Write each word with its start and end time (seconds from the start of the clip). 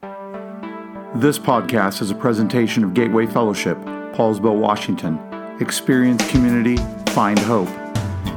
This 0.00 1.38
podcast 1.38 2.00
is 2.00 2.12
a 2.12 2.14
presentation 2.14 2.84
of 2.84 2.94
Gateway 2.94 3.26
Fellowship, 3.26 3.76
Poulsbo, 4.14 4.56
Washington. 4.56 5.18
Experience 5.60 6.30
community, 6.30 6.76
find 7.12 7.36
hope. 7.40 7.68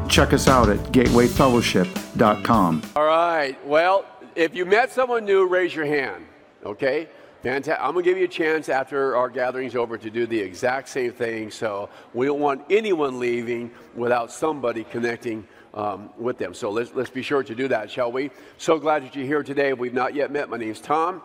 Check 0.09 0.33
us 0.33 0.47
out 0.47 0.69
at 0.69 0.79
gatewayfellowship.com. 0.91 2.81
All 2.95 3.05
right. 3.05 3.67
Well, 3.67 4.05
if 4.35 4.55
you 4.55 4.65
met 4.65 4.91
someone 4.91 5.25
new, 5.25 5.47
raise 5.47 5.75
your 5.75 5.85
hand. 5.85 6.25
Okay? 6.65 7.07
Fantastic. 7.43 7.83
I'm 7.83 7.93
going 7.93 8.03
to 8.03 8.09
give 8.09 8.17
you 8.17 8.25
a 8.25 8.27
chance 8.27 8.67
after 8.67 9.15
our 9.15 9.29
gathering's 9.29 9.75
over 9.75 9.97
to 9.97 10.09
do 10.09 10.25
the 10.25 10.39
exact 10.39 10.89
same 10.89 11.11
thing. 11.11 11.51
So 11.51 11.89
we 12.15 12.25
don't 12.25 12.39
want 12.39 12.65
anyone 12.69 13.19
leaving 13.19 13.69
without 13.95 14.31
somebody 14.31 14.83
connecting 14.85 15.47
um, 15.75 16.09
with 16.17 16.37
them. 16.37 16.53
So 16.53 16.71
let's, 16.71 16.93
let's 16.95 17.11
be 17.11 17.21
sure 17.21 17.43
to 17.43 17.53
do 17.53 17.67
that, 17.67 17.91
shall 17.91 18.11
we? 18.11 18.31
So 18.57 18.79
glad 18.79 19.03
that 19.03 19.15
you're 19.15 19.25
here 19.25 19.43
today. 19.43 19.73
We've 19.73 19.93
not 19.93 20.15
yet 20.15 20.31
met, 20.31 20.49
my 20.49 20.57
name's 20.57 20.81
Tom. 20.81 21.21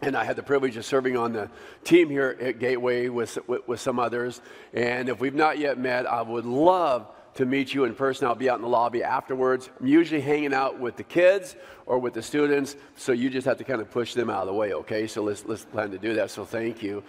And 0.00 0.16
I 0.16 0.24
had 0.24 0.36
the 0.36 0.42
privilege 0.42 0.76
of 0.76 0.84
serving 0.84 1.16
on 1.16 1.32
the 1.32 1.50
team 1.82 2.08
here 2.08 2.36
at 2.40 2.58
Gateway 2.58 3.08
with, 3.08 3.38
with, 3.48 3.66
with 3.66 3.80
some 3.80 3.98
others. 3.98 4.40
And 4.72 5.08
if 5.08 5.20
we've 5.20 5.34
not 5.34 5.58
yet 5.58 5.78
met, 5.78 6.06
I 6.06 6.22
would 6.22 6.44
love 6.44 7.08
to 7.34 7.46
meet 7.46 7.72
you 7.72 7.84
in 7.84 7.94
person. 7.94 8.26
I'll 8.26 8.34
be 8.34 8.50
out 8.50 8.56
in 8.56 8.62
the 8.62 8.68
lobby 8.68 9.04
afterwards. 9.04 9.70
I'm 9.78 9.86
usually 9.86 10.20
hanging 10.20 10.52
out 10.52 10.80
with 10.80 10.96
the 10.96 11.04
kids 11.04 11.54
or 11.86 12.00
with 12.00 12.12
the 12.14 12.22
students, 12.22 12.74
so 12.96 13.12
you 13.12 13.30
just 13.30 13.46
have 13.46 13.58
to 13.58 13.64
kind 13.64 13.80
of 13.80 13.90
push 13.92 14.14
them 14.14 14.28
out 14.28 14.40
of 14.40 14.48
the 14.48 14.54
way, 14.54 14.72
okay? 14.72 15.06
So 15.06 15.22
let's, 15.22 15.44
let's 15.46 15.64
plan 15.64 15.92
to 15.92 15.98
do 15.98 16.14
that. 16.14 16.32
So 16.32 16.44
thank 16.44 16.82
you. 16.82 17.04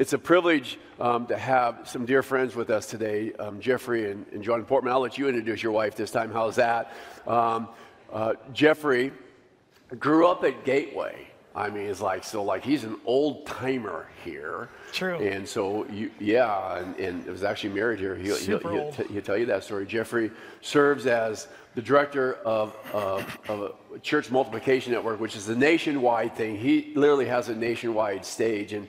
It's 0.00 0.14
a 0.14 0.18
privilege 0.18 0.80
um, 0.98 1.28
to 1.28 1.38
have 1.38 1.88
some 1.88 2.06
dear 2.06 2.24
friends 2.24 2.56
with 2.56 2.70
us 2.70 2.86
today, 2.86 3.32
um, 3.34 3.60
Jeffery 3.60 4.10
and, 4.10 4.26
and, 4.32 4.42
Joanne 4.42 4.64
Portmann. 4.64 4.92
I'll 4.92 5.00
let 5.00 5.16
you 5.16 5.28
introduce 5.28 5.62
your 5.62 5.72
wife 5.72 5.94
this 5.94 6.10
time. 6.10 6.32
How's 6.32 6.56
that? 6.56 6.92
Um, 7.26 7.68
uh, 8.12 8.34
Jeffery 8.52 9.12
grew 9.98 10.26
up 10.26 10.42
at 10.42 10.64
Gateway. 10.64 11.27
I 11.54 11.70
mean, 11.70 11.86
it's 11.86 12.00
like, 12.00 12.24
so 12.24 12.42
like 12.44 12.64
he's 12.64 12.84
an 12.84 12.96
old 13.04 13.46
timer 13.46 14.06
here. 14.24 14.68
True. 14.92 15.16
And 15.16 15.48
so, 15.48 15.86
you, 15.86 16.10
yeah, 16.20 16.78
and, 16.78 16.96
and 16.96 17.26
was 17.26 17.42
actually 17.42 17.74
married 17.74 17.98
here. 17.98 18.14
He'll, 18.14 18.36
Super 18.36 18.70
he'll, 18.70 18.80
old. 18.80 18.94
He'll, 18.94 19.08
he'll, 19.08 19.22
tell 19.22 19.36
you 19.36 19.46
that 19.46 19.64
story. 19.64 19.86
Jeffery 19.86 20.30
serves 20.60 21.06
as 21.06 21.48
the 21.74 21.82
director 21.82 22.34
of, 22.44 22.76
uh, 22.92 23.22
of 23.48 23.74
a 23.94 23.98
church 24.00 24.30
multiplication 24.30 24.92
network, 24.92 25.20
which 25.20 25.36
is 25.36 25.48
a 25.48 25.56
nationwide 25.56 26.34
thing. 26.36 26.56
He 26.56 26.92
literally 26.94 27.26
has 27.26 27.48
a 27.48 27.54
nationwide 27.54 28.24
stage. 28.24 28.72
And 28.72 28.88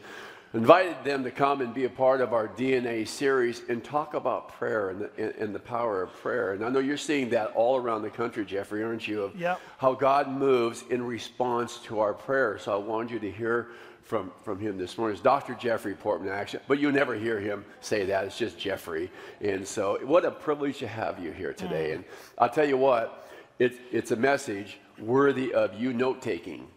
invited 0.53 1.03
them 1.03 1.23
to 1.23 1.31
come 1.31 1.61
and 1.61 1.73
be 1.73 1.85
a 1.85 1.89
part 1.89 2.21
of 2.21 2.33
our 2.33 2.47
DNA 2.47 3.07
series 3.07 3.61
and 3.69 3.83
talk 3.83 4.15
about 4.15 4.49
prayer 4.49 4.89
and 4.89 5.01
the, 5.01 5.41
and 5.41 5.53
the 5.53 5.59
power 5.59 6.01
of 6.01 6.11
prayer. 6.13 6.53
And 6.53 6.65
I 6.65 6.69
know 6.69 6.79
you're 6.79 6.97
seeing 6.97 7.29
that 7.29 7.51
all 7.55 7.77
around 7.77 8.01
the 8.01 8.09
country, 8.09 8.45
Jeffery, 8.45 8.83
aren't 8.83 9.07
you? 9.07 9.23
Of 9.23 9.35
yep. 9.35 9.59
how 9.77 9.93
God 9.93 10.27
moves 10.27 10.83
in 10.89 11.05
response 11.05 11.77
to 11.83 11.99
our 11.99 12.13
prayer. 12.13 12.57
So 12.57 12.73
I 12.73 12.77
wanted 12.77 13.11
you 13.11 13.19
to 13.19 13.31
hear 13.31 13.69
from, 14.01 14.31
from 14.43 14.59
him 14.59 14.79
this 14.79 14.97
morning. 14.97 15.13
It's 15.13 15.23
Dr. 15.23 15.53
Jeffery 15.53 15.93
Portmann, 15.93 16.33
actually, 16.33 16.63
but 16.67 16.79
you'll 16.79 16.91
never 16.91 17.13
hear 17.13 17.39
him 17.39 17.63
say 17.79 18.05
that. 18.05 18.25
It's 18.25 18.37
just 18.37 18.57
Jeffery. 18.57 19.11
And 19.39 19.67
so, 19.67 19.99
what 20.03 20.25
a 20.25 20.31
privilege 20.31 20.79
to 20.79 20.87
have 20.87 21.19
you 21.19 21.31
here 21.31 21.53
today. 21.53 21.91
Mm. 21.91 21.95
And 21.95 22.03
I'll 22.39 22.49
tell 22.49 22.67
you 22.67 22.75
what, 22.75 23.29
it, 23.59 23.79
it's 23.91 24.09
a 24.09 24.15
message 24.15 24.79
worthy 24.97 25.53
of 25.53 25.79
you 25.79 25.93
note 25.93 26.23
taking 26.23 26.67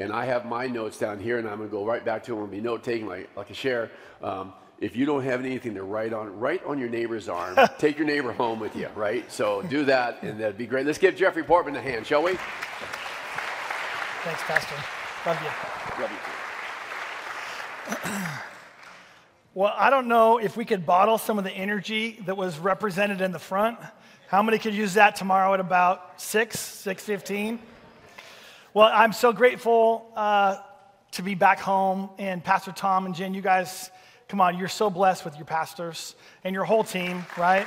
and 0.00 0.12
I 0.12 0.24
have 0.24 0.46
my 0.46 0.66
notes 0.66 0.98
down 0.98 1.20
here, 1.20 1.38
and 1.38 1.46
I'm 1.46 1.58
going 1.58 1.68
to 1.68 1.72
go 1.72 1.84
right 1.84 2.02
back 2.02 2.24
to 2.24 2.32
them 2.32 2.40
and 2.40 2.50
be 2.50 2.60
note 2.60 2.82
taking 2.82 3.06
like, 3.06 3.28
like 3.36 3.50
a 3.50 3.54
share. 3.54 3.90
Um, 4.22 4.54
if 4.80 4.96
you 4.96 5.04
don't 5.04 5.22
have 5.22 5.44
anything 5.44 5.74
to 5.74 5.82
write 5.82 6.14
on, 6.14 6.40
write 6.40 6.64
on 6.64 6.78
your 6.78 6.88
neighbor's 6.88 7.28
arm. 7.28 7.58
Take 7.78 7.98
your 7.98 8.06
neighbor 8.06 8.32
home 8.32 8.58
with 8.58 8.74
you, 8.74 8.88
right? 8.96 9.30
So 9.30 9.60
do 9.62 9.84
that, 9.84 10.22
and 10.22 10.40
that'd 10.40 10.56
be 10.56 10.66
great. 10.66 10.86
Let's 10.86 10.96
give 10.96 11.16
Jeffery 11.16 11.42
Portmann 11.42 11.76
a 11.76 11.82
hand, 11.82 12.06
shall 12.06 12.22
we? 12.22 12.38
Thanks, 14.22 14.42
Pastor. 14.44 14.74
Love 15.26 15.38
you. 15.42 16.02
Love 16.02 16.10
you 16.10 16.18
too. 17.94 18.10
well, 19.54 19.74
I 19.76 19.90
don't 19.90 20.08
know 20.08 20.38
if 20.38 20.56
we 20.56 20.64
could 20.64 20.86
bottle 20.86 21.18
some 21.18 21.36
of 21.36 21.44
the 21.44 21.52
energy 21.52 22.18
that 22.24 22.38
was 22.38 22.58
represented 22.58 23.20
in 23.20 23.32
the 23.32 23.38
front. 23.38 23.78
How 24.28 24.42
many 24.42 24.58
could 24.58 24.74
use 24.74 24.94
that 24.94 25.14
tomorrow 25.16 25.52
at 25.52 25.60
about 25.60 26.22
6, 26.22 26.56
6.15? 26.56 27.58
Well, 28.72 28.88
I'm 28.92 29.12
so 29.12 29.32
grateful 29.32 30.12
uh, 30.14 30.58
to 31.10 31.22
be 31.22 31.34
back 31.34 31.58
home. 31.58 32.08
And 32.18 32.42
Pastor 32.42 32.70
Tom 32.70 33.04
and 33.04 33.16
Jen, 33.16 33.34
you 33.34 33.42
guys, 33.42 33.90
come 34.28 34.40
on, 34.40 34.56
you're 34.56 34.68
so 34.68 34.88
blessed 34.88 35.24
with 35.24 35.34
your 35.34 35.44
pastors 35.44 36.14
and 36.44 36.54
your 36.54 36.62
whole 36.62 36.84
team, 36.84 37.26
right? 37.36 37.66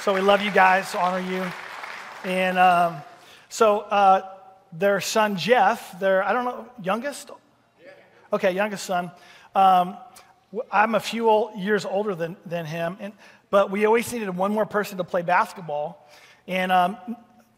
So 0.00 0.14
we 0.14 0.22
love 0.22 0.40
you 0.40 0.50
guys, 0.50 0.94
honor 0.94 1.20
you. 1.20 1.44
And 2.24 2.56
um, 2.56 2.96
so 3.50 3.80
uh, 3.80 4.22
their 4.72 5.02
son 5.02 5.36
Jeff, 5.36 6.00
their, 6.00 6.24
I 6.24 6.32
don't 6.32 6.46
know, 6.46 6.66
youngest? 6.82 7.30
Okay, 8.32 8.52
youngest 8.52 8.86
son. 8.86 9.10
Um, 9.54 9.98
I'm 10.70 10.94
a 10.94 11.00
few 11.00 11.50
years 11.58 11.84
older 11.84 12.14
than, 12.14 12.38
than 12.46 12.64
him, 12.64 12.96
and, 13.00 13.12
but 13.50 13.70
we 13.70 13.84
always 13.84 14.10
needed 14.10 14.34
one 14.34 14.50
more 14.50 14.64
person 14.64 14.96
to 14.96 15.04
play 15.04 15.20
basketball. 15.20 16.08
And 16.48 16.72
um, 16.72 16.96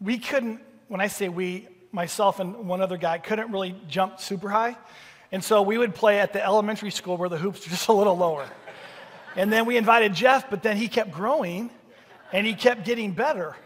we 0.01 0.19
couldn't, 0.19 0.61
when 0.89 1.01
I 1.01 1.07
say 1.07 1.29
we, 1.29 1.69
myself 1.95 2.41
and 2.41 2.69
one 2.69 2.83
other 2.83 2.97
guy 2.97 3.19
couldn't 3.19 3.53
really 3.53 3.75
jump 3.89 4.21
super 4.21 4.49
high. 4.49 4.77
And 5.31 5.43
so 5.43 5.63
we 5.63 5.79
would 5.79 5.95
play 5.95 6.21
at 6.21 6.33
the 6.33 6.45
elementary 6.45 6.91
school 6.91 7.17
where 7.17 7.29
the 7.29 7.39
hoops 7.39 7.65
were 7.65 7.71
just 7.71 7.89
a 7.89 7.93
little 7.93 8.17
lower. 8.17 8.47
And 9.37 9.53
then 9.53 9.65
we 9.65 9.77
invited 9.77 10.13
Jeff, 10.15 10.51
but 10.51 10.63
then 10.63 10.77
he 10.77 10.89
kept 10.89 11.13
growing 11.13 11.71
and 12.33 12.47
he 12.47 12.55
kept 12.55 12.85
getting 12.85 13.13
better 13.13 13.57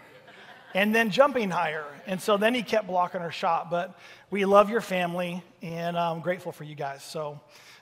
and 0.74 0.94
then 0.94 1.10
jumping 1.10 1.50
higher. 1.50 1.84
And 2.06 2.20
so 2.20 2.36
then 2.36 2.54
he 2.54 2.62
kept 2.62 2.86
blocking 2.86 3.20
our 3.20 3.32
shot. 3.32 3.70
But 3.70 3.98
we 4.30 4.44
love 4.44 4.70
your 4.70 4.80
family 4.80 5.42
and 5.62 5.98
I'm 5.98 6.20
grateful 6.20 6.52
for 6.52 6.64
you 6.64 6.74
guys. 6.74 7.02
So 7.02 7.40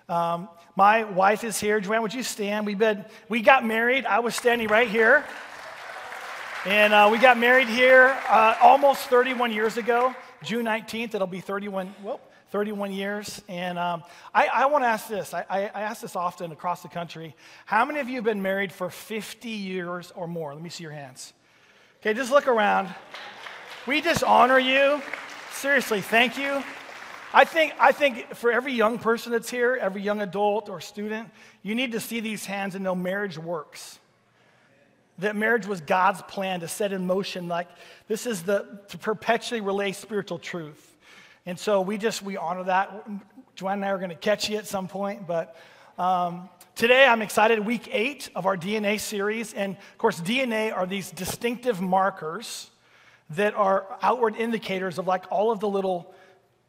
um, 0.09 0.49
my 0.77 1.05
wife 1.05 1.43
is 1.45 1.59
here. 1.61 1.81
Joanne, 1.81 2.03
would 2.03 2.15
you 2.15 2.23
stand? 2.23 2.67
We've 2.67 2.79
been, 2.79 3.05
we 3.29 3.41
got 3.41 3.65
married. 3.65 4.07
I 4.07 4.21
was 4.21 4.35
standing 4.35 4.69
right 4.69 4.89
here. 4.89 5.25
And 6.65 6.93
uh, 6.93 7.09
we 7.13 7.19
got 7.19 7.39
married 7.39 7.69
here 7.69 8.17
uh, 8.29 8.57
almost 8.61 9.09
31 9.09 9.53
years 9.53 9.77
ago. 9.77 10.15
June 10.47 10.65
19th, 10.65 11.15
it'll 11.15 11.27
be 11.27 11.41
31, 11.41 11.93
well, 12.05 12.21
31 12.51 12.93
years. 12.93 13.43
And 13.49 13.79
um, 13.79 14.05
I, 14.33 14.47
I 14.47 14.67
want 14.67 14.85
to 14.85 14.89
ask 14.89 15.09
this. 15.09 15.35
I, 15.35 15.45
I, 15.51 15.61
I, 15.63 15.83
ask 15.83 16.01
this 16.01 16.15
often 16.15 16.53
across 16.53 16.83
the 16.83 16.89
country. 16.89 17.35
How 17.65 17.85
many 17.85 17.99
of 17.99 18.09
you 18.09 18.15
have 18.15 18.25
been 18.25 18.43
married 18.43 18.71
for 18.71 18.89
50 18.89 19.49
years 19.49 20.13
or 20.15 20.29
more? 20.29 20.55
Let 20.55 20.63
me 20.63 20.71
see 20.71 20.85
your 20.85 20.93
hands. 20.93 21.33
Okay, 22.01 22.15
just 22.15 22.31
look 22.31 22.47
around. 22.47 22.95
We 23.89 24.01
just 24.01 24.23
honor 24.23 24.61
you. 24.61 25.03
Seriously, 25.53 26.01
thank 26.01 26.39
you. 26.39 26.63
I 27.35 27.45
think, 27.45 27.75
I 27.81 27.91
think 27.91 28.37
for 28.37 28.53
every 28.53 28.73
young 28.73 29.01
person 29.01 29.33
that's 29.33 29.51
here, 29.51 29.77
every 29.81 30.01
young 30.01 30.23
adult 30.23 30.69
or 30.69 30.81
student, 30.81 31.29
you 31.63 31.75
need 31.75 31.91
to 31.93 32.01
see 32.01 32.21
these 32.21 32.47
hands 32.47 32.77
and 32.77 32.85
know 32.85 32.95
marriage 32.95 33.37
works 33.37 33.99
that 35.19 35.37
marriage 35.37 35.67
was 35.67 35.81
God's 35.81 36.23
plan 36.23 36.61
to 36.61 36.69
set 36.69 36.93
in 36.93 37.07
motion, 37.07 37.49
like 37.49 37.69
this 38.09 38.27
is 38.27 38.43
the 38.43 38.81
to 38.89 38.99
perpetually 38.99 39.61
relay 39.61 39.93
spiritual 39.93 40.39
truth. 40.39 40.97
And 41.47 41.59
so 41.59 41.81
we 41.81 41.97
just 41.97 42.23
we 42.23 42.37
honor 42.37 42.65
that. 42.65 43.09
Joanne 43.55 43.79
and 43.79 43.85
I 43.85 43.89
are 43.89 43.99
going 43.99 44.11
to 44.11 44.17
catch 44.17 44.51
you 44.51 44.59
at 44.59 44.67
some 44.67 44.87
point, 44.89 45.27
but 45.27 45.57
um, 45.99 46.51
today 46.75 47.07
I'm 47.07 47.23
excited. 47.23 47.61
Week 47.61 47.89
eight 47.91 48.29
of 48.35 48.45
our 48.45 48.57
DNA 48.57 49.01
series, 49.01 49.55
and 49.55 49.77
of 49.77 49.99
course, 49.99 50.21
DNA 50.21 50.77
are 50.77 50.87
these 50.87 51.11
distinctive 51.11 51.81
markers 51.81 52.71
that 53.31 53.55
are 53.55 53.87
outward 54.03 54.37
indicators 54.37 54.99
of 54.99 55.07
like 55.07 55.25
all 55.31 55.51
of 55.51 55.61
the 55.61 55.69
little 55.69 56.15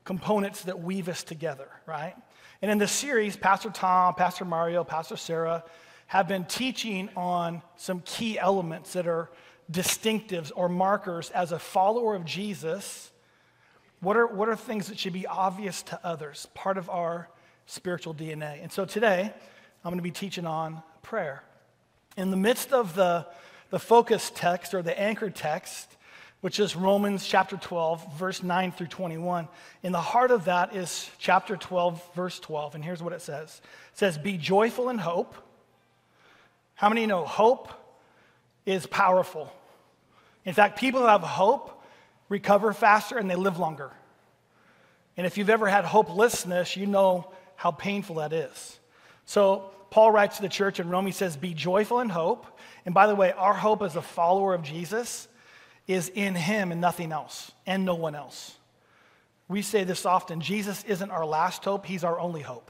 components 0.05 0.61
that 0.63 0.79
weave 0.79 1.09
us 1.09 1.23
together, 1.23 1.67
right? 1.85 2.15
And 2.61 2.71
in 2.71 2.77
this 2.77 2.91
series, 2.91 3.35
Pastor 3.35 3.69
Tom, 3.69 4.15
Pastor 4.15 4.45
Mario, 4.45 4.83
Pastor 4.83 5.17
Sarah 5.17 5.63
have 6.07 6.27
been 6.27 6.45
teaching 6.45 7.09
on 7.15 7.61
some 7.75 8.01
key 8.01 8.39
elements 8.39 8.93
that 8.93 9.07
are 9.07 9.29
distinctives 9.71 10.51
or 10.55 10.69
markers 10.69 11.29
as 11.31 11.51
a 11.51 11.59
follower 11.59 12.15
of 12.15 12.25
Jesus. 12.25 13.11
What 13.99 14.15
are, 14.15 14.27
what 14.27 14.47
are 14.47 14.55
things 14.55 14.87
that 14.87 14.97
should 14.97 15.13
be 15.13 15.27
obvious 15.27 15.83
to 15.83 15.99
others, 16.05 16.47
part 16.53 16.77
of 16.77 16.89
our 16.89 17.29
spiritual 17.65 18.13
DNA? 18.13 18.61
And 18.61 18.71
so 18.71 18.85
today, 18.85 19.33
I'm 19.83 19.91
going 19.91 19.97
to 19.97 20.03
be 20.03 20.11
teaching 20.11 20.45
on 20.45 20.81
prayer. 21.01 21.43
In 22.15 22.31
the 22.31 22.37
midst 22.37 22.71
of 22.71 22.95
the, 22.95 23.27
the 23.69 23.79
focus 23.79 24.31
text 24.33 24.73
or 24.73 24.81
the 24.81 24.97
anchor 24.97 25.29
text, 25.29 25.97
which 26.39 26.59
is 26.59 26.75
Romans 26.75 27.25
chapter 27.25 27.57
12, 27.57 28.17
verse 28.17 28.43
9 28.43 28.71
through 28.71 28.87
21. 28.87 29.49
In 29.83 29.91
the 29.91 29.99
heart 29.99 30.31
of 30.31 30.45
that 30.45 30.73
is 30.73 31.09
chapter 31.17 31.57
12, 31.57 32.15
verse 32.15 32.39
12. 32.39 32.75
And 32.75 32.85
here's 32.85 33.03
what 33.03 33.11
it 33.11 33.21
says 33.21 33.61
It 33.91 33.97
says, 33.97 34.17
Be 34.17 34.37
joyful 34.37 34.89
in 34.89 34.99
hope 34.99 35.35
how 36.77 36.89
many 36.89 37.07
know 37.07 37.25
hope 37.25 37.69
is 38.65 38.85
powerful? 38.85 39.51
In 40.45 40.53
fact, 40.53 40.79
people 40.79 41.01
who 41.01 41.07
have 41.07 41.21
hope 41.21 41.83
recover 42.29 42.71
faster 42.71 43.17
and 43.17 43.29
they 43.29 43.35
live 43.35 43.57
longer. 43.57 43.91
And 45.17 45.25
if 45.25 45.39
you've 45.39 45.49
ever 45.49 45.67
had 45.67 45.85
hopelessness, 45.85 46.77
you 46.77 46.85
know 46.85 47.31
how 47.55 47.71
painful 47.71 48.17
that 48.17 48.31
is. 48.31 48.79
So, 49.25 49.71
Paul 49.89 50.11
writes 50.11 50.35
to 50.35 50.43
the 50.43 50.49
church 50.49 50.79
in 50.79 50.89
Rome, 50.89 51.07
he 51.07 51.11
says, 51.11 51.35
Be 51.35 51.55
joyful 51.55 51.99
in 51.99 52.09
hope. 52.09 52.45
And 52.85 52.93
by 52.93 53.07
the 53.07 53.15
way, 53.15 53.31
our 53.31 53.55
hope 53.55 53.81
as 53.81 53.95
a 53.95 54.01
follower 54.01 54.53
of 54.53 54.61
Jesus 54.61 55.27
is 55.87 56.09
in 56.09 56.35
him 56.35 56.71
and 56.71 56.79
nothing 56.79 57.11
else, 57.11 57.51
and 57.65 57.85
no 57.85 57.95
one 57.95 58.13
else. 58.13 58.55
We 59.47 59.63
say 59.63 59.83
this 59.83 60.05
often 60.05 60.41
Jesus 60.41 60.83
isn't 60.83 61.09
our 61.09 61.25
last 61.25 61.63
hope, 61.65 61.87
He's 61.87 62.03
our 62.03 62.19
only 62.19 62.41
hope. 62.41 62.69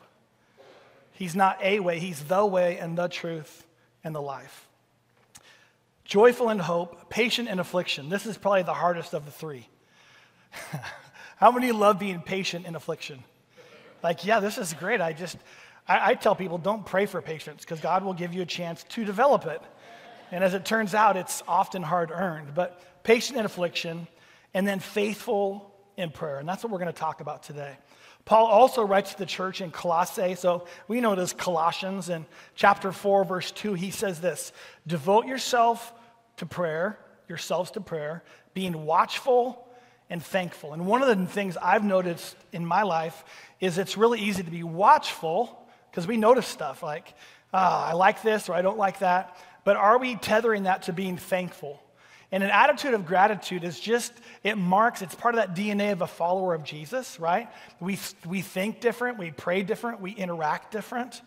He's 1.11 1.35
not 1.35 1.61
a 1.61 1.81
way, 1.81 1.99
He's 1.99 2.23
the 2.23 2.45
way 2.45 2.77
and 2.77 2.97
the 2.97 3.09
truth 3.09 3.65
and 4.03 4.15
the 4.15 4.21
life. 4.21 4.67
Joyful 6.05 6.49
in 6.49 6.59
hope, 6.59 7.09
patient 7.09 7.49
in 7.49 7.59
affliction. 7.59 8.09
This 8.09 8.25
is 8.25 8.37
probably 8.37 8.63
the 8.63 8.73
hardest 8.73 9.13
of 9.13 9.25
the 9.25 9.31
three. 9.31 9.67
How 11.37 11.51
many 11.51 11.71
love 11.71 11.99
being 11.99 12.21
patient 12.21 12.65
in 12.65 12.75
affliction? 12.75 13.23
Like, 14.01 14.25
yeah, 14.25 14.39
this 14.39 14.57
is 14.57 14.73
great. 14.73 15.01
I 15.01 15.13
just, 15.13 15.37
I, 15.87 16.11
I 16.11 16.13
tell 16.15 16.35
people 16.35 16.57
don't 16.57 16.85
pray 16.85 17.05
for 17.05 17.21
patience 17.21 17.61
because 17.63 17.81
God 17.81 18.03
will 18.03 18.13
give 18.13 18.33
you 18.33 18.41
a 18.41 18.45
chance 18.45 18.83
to 18.89 19.03
develop 19.03 19.45
it. 19.45 19.61
And 20.31 20.43
as 20.43 20.53
it 20.53 20.65
turns 20.65 20.93
out, 20.93 21.17
it's 21.17 21.43
often 21.47 21.83
hard 21.83 22.11
earned. 22.11 22.53
But 22.55 22.81
patient 23.03 23.39
in 23.39 23.45
affliction, 23.45 24.07
and 24.53 24.67
then 24.67 24.79
faithful 24.79 25.71
in 25.97 26.09
prayer. 26.09 26.39
And 26.39 26.47
that's 26.47 26.63
what 26.63 26.71
we're 26.71 26.79
going 26.79 26.91
to 26.91 26.99
talk 26.99 27.21
about 27.21 27.43
today. 27.43 27.77
Paul 28.27 28.47
also 28.47 28.83
writes 28.83 29.13
to 29.13 29.17
the 29.17 29.25
church 29.25 29.61
in 29.61 29.71
Colossae. 29.71 30.35
So 30.35 30.67
we 30.89 30.99
know 30.99 31.13
it 31.13 31.19
as 31.19 31.31
Colossians. 31.31 32.09
In 32.09 32.25
chapter 32.55 32.91
4, 32.91 33.23
verse 33.23 33.51
2, 33.51 33.73
he 33.73 33.89
says 33.89 34.19
this 34.19 34.51
Devote 34.85 35.27
yourself 35.27 35.93
to 36.35 36.45
prayer, 36.45 36.99
yourselves 37.29 37.71
to 37.71 37.79
prayer, 37.79 38.25
being 38.53 38.85
watchful 38.85 39.65
and 40.09 40.21
thankful. 40.21 40.73
And 40.73 40.85
one 40.85 41.01
of 41.01 41.07
the 41.07 41.25
things 41.25 41.55
I've 41.55 41.85
noticed 41.85 42.35
in 42.51 42.65
my 42.65 42.83
life 42.83 43.23
is 43.61 43.77
it's 43.77 43.95
really 43.95 44.19
easy 44.19 44.43
to 44.43 44.51
be 44.51 44.63
watchful 44.63 45.65
because 45.89 46.05
we 46.05 46.17
notice 46.17 46.47
stuff 46.47 46.83
like, 46.83 47.13
ah, 47.53 47.87
I 47.87 47.93
like 47.93 48.23
this 48.23 48.49
or 48.49 48.55
I 48.55 48.61
don't 48.61 48.77
like 48.77 48.99
that. 48.99 49.37
But 49.63 49.77
are 49.77 49.97
we 49.97 50.15
tethering 50.15 50.63
that 50.63 50.83
to 50.83 50.93
being 50.93 51.15
thankful? 51.15 51.81
And 52.31 52.43
an 52.43 52.49
attitude 52.49 52.93
of 52.93 53.05
gratitude 53.05 53.63
is 53.63 53.79
just, 53.79 54.11
it 54.43 54.57
marks, 54.57 55.01
it's 55.01 55.15
part 55.15 55.35
of 55.35 55.39
that 55.39 55.55
DNA 55.55 55.93
of 55.93 56.01
a 56.01 56.07
follower 56.07 56.53
of 56.53 56.63
Jesus, 56.63 57.19
right? 57.19 57.47
We, 57.79 57.97
we 58.25 58.41
think 58.41 58.81
different, 58.81 59.17
we 59.17 59.31
pray 59.31 59.63
different, 59.63 60.01
we 60.01 60.11
interact 60.11 60.71
different. 60.71 61.21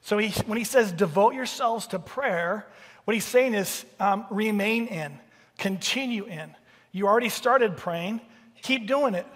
So 0.00 0.16
he, 0.16 0.30
when 0.42 0.56
he 0.56 0.64
says 0.64 0.90
devote 0.90 1.34
yourselves 1.34 1.88
to 1.88 1.98
prayer, 1.98 2.66
what 3.04 3.14
he's 3.14 3.26
saying 3.26 3.54
is 3.54 3.84
um, 4.00 4.26
remain 4.30 4.86
in, 4.86 5.18
continue 5.58 6.24
in. 6.24 6.54
You 6.92 7.06
already 7.06 7.28
started 7.28 7.76
praying, 7.76 8.22
keep 8.62 8.86
doing 8.86 9.14
it. 9.14 9.26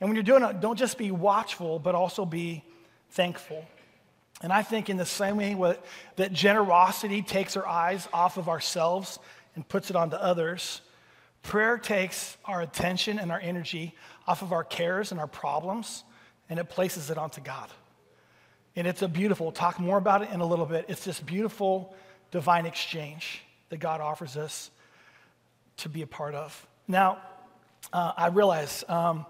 And 0.00 0.08
when 0.08 0.16
you're 0.16 0.22
doing 0.22 0.42
it, 0.42 0.60
don't 0.60 0.78
just 0.78 0.96
be 0.96 1.10
watchful, 1.10 1.78
but 1.78 1.94
also 1.94 2.24
be 2.24 2.64
thankful. 3.10 3.64
And 4.42 4.52
I 4.52 4.62
think 4.62 4.90
in 4.90 4.96
the 4.96 5.06
same 5.06 5.36
way 5.36 5.76
that 6.16 6.32
generosity 6.32 7.22
takes 7.22 7.56
our 7.56 7.66
eyes 7.66 8.08
off 8.12 8.38
of 8.38 8.48
ourselves 8.48 9.18
and 9.54 9.68
puts 9.68 9.90
it 9.90 9.96
onto 9.96 10.16
others, 10.16 10.80
prayer 11.42 11.78
takes 11.78 12.36
our 12.44 12.62
attention 12.62 13.18
and 13.18 13.30
our 13.30 13.40
energy 13.40 13.94
off 14.26 14.42
of 14.42 14.52
our 14.52 14.64
cares 14.64 15.10
and 15.10 15.20
our 15.20 15.26
problems 15.26 16.04
and 16.48 16.60
it 16.60 16.68
places 16.68 17.10
it 17.10 17.16
onto 17.16 17.40
God. 17.40 17.70
And 18.76 18.86
it's 18.86 19.02
a 19.02 19.08
beautiful, 19.08 19.46
we'll 19.46 19.52
talk 19.52 19.78
more 19.78 19.98
about 19.98 20.22
it 20.22 20.30
in 20.30 20.40
a 20.40 20.46
little 20.46 20.66
bit. 20.66 20.86
It's 20.88 21.04
this 21.04 21.20
beautiful 21.20 21.94
divine 22.30 22.66
exchange 22.66 23.42
that 23.68 23.78
God 23.78 24.00
offers 24.00 24.36
us 24.36 24.70
to 25.78 25.88
be 25.88 26.02
a 26.02 26.06
part 26.06 26.34
of. 26.34 26.66
Now, 26.88 27.18
uh, 27.92 28.12
I 28.16 28.28
realize 28.28 28.84
um, 28.88 29.26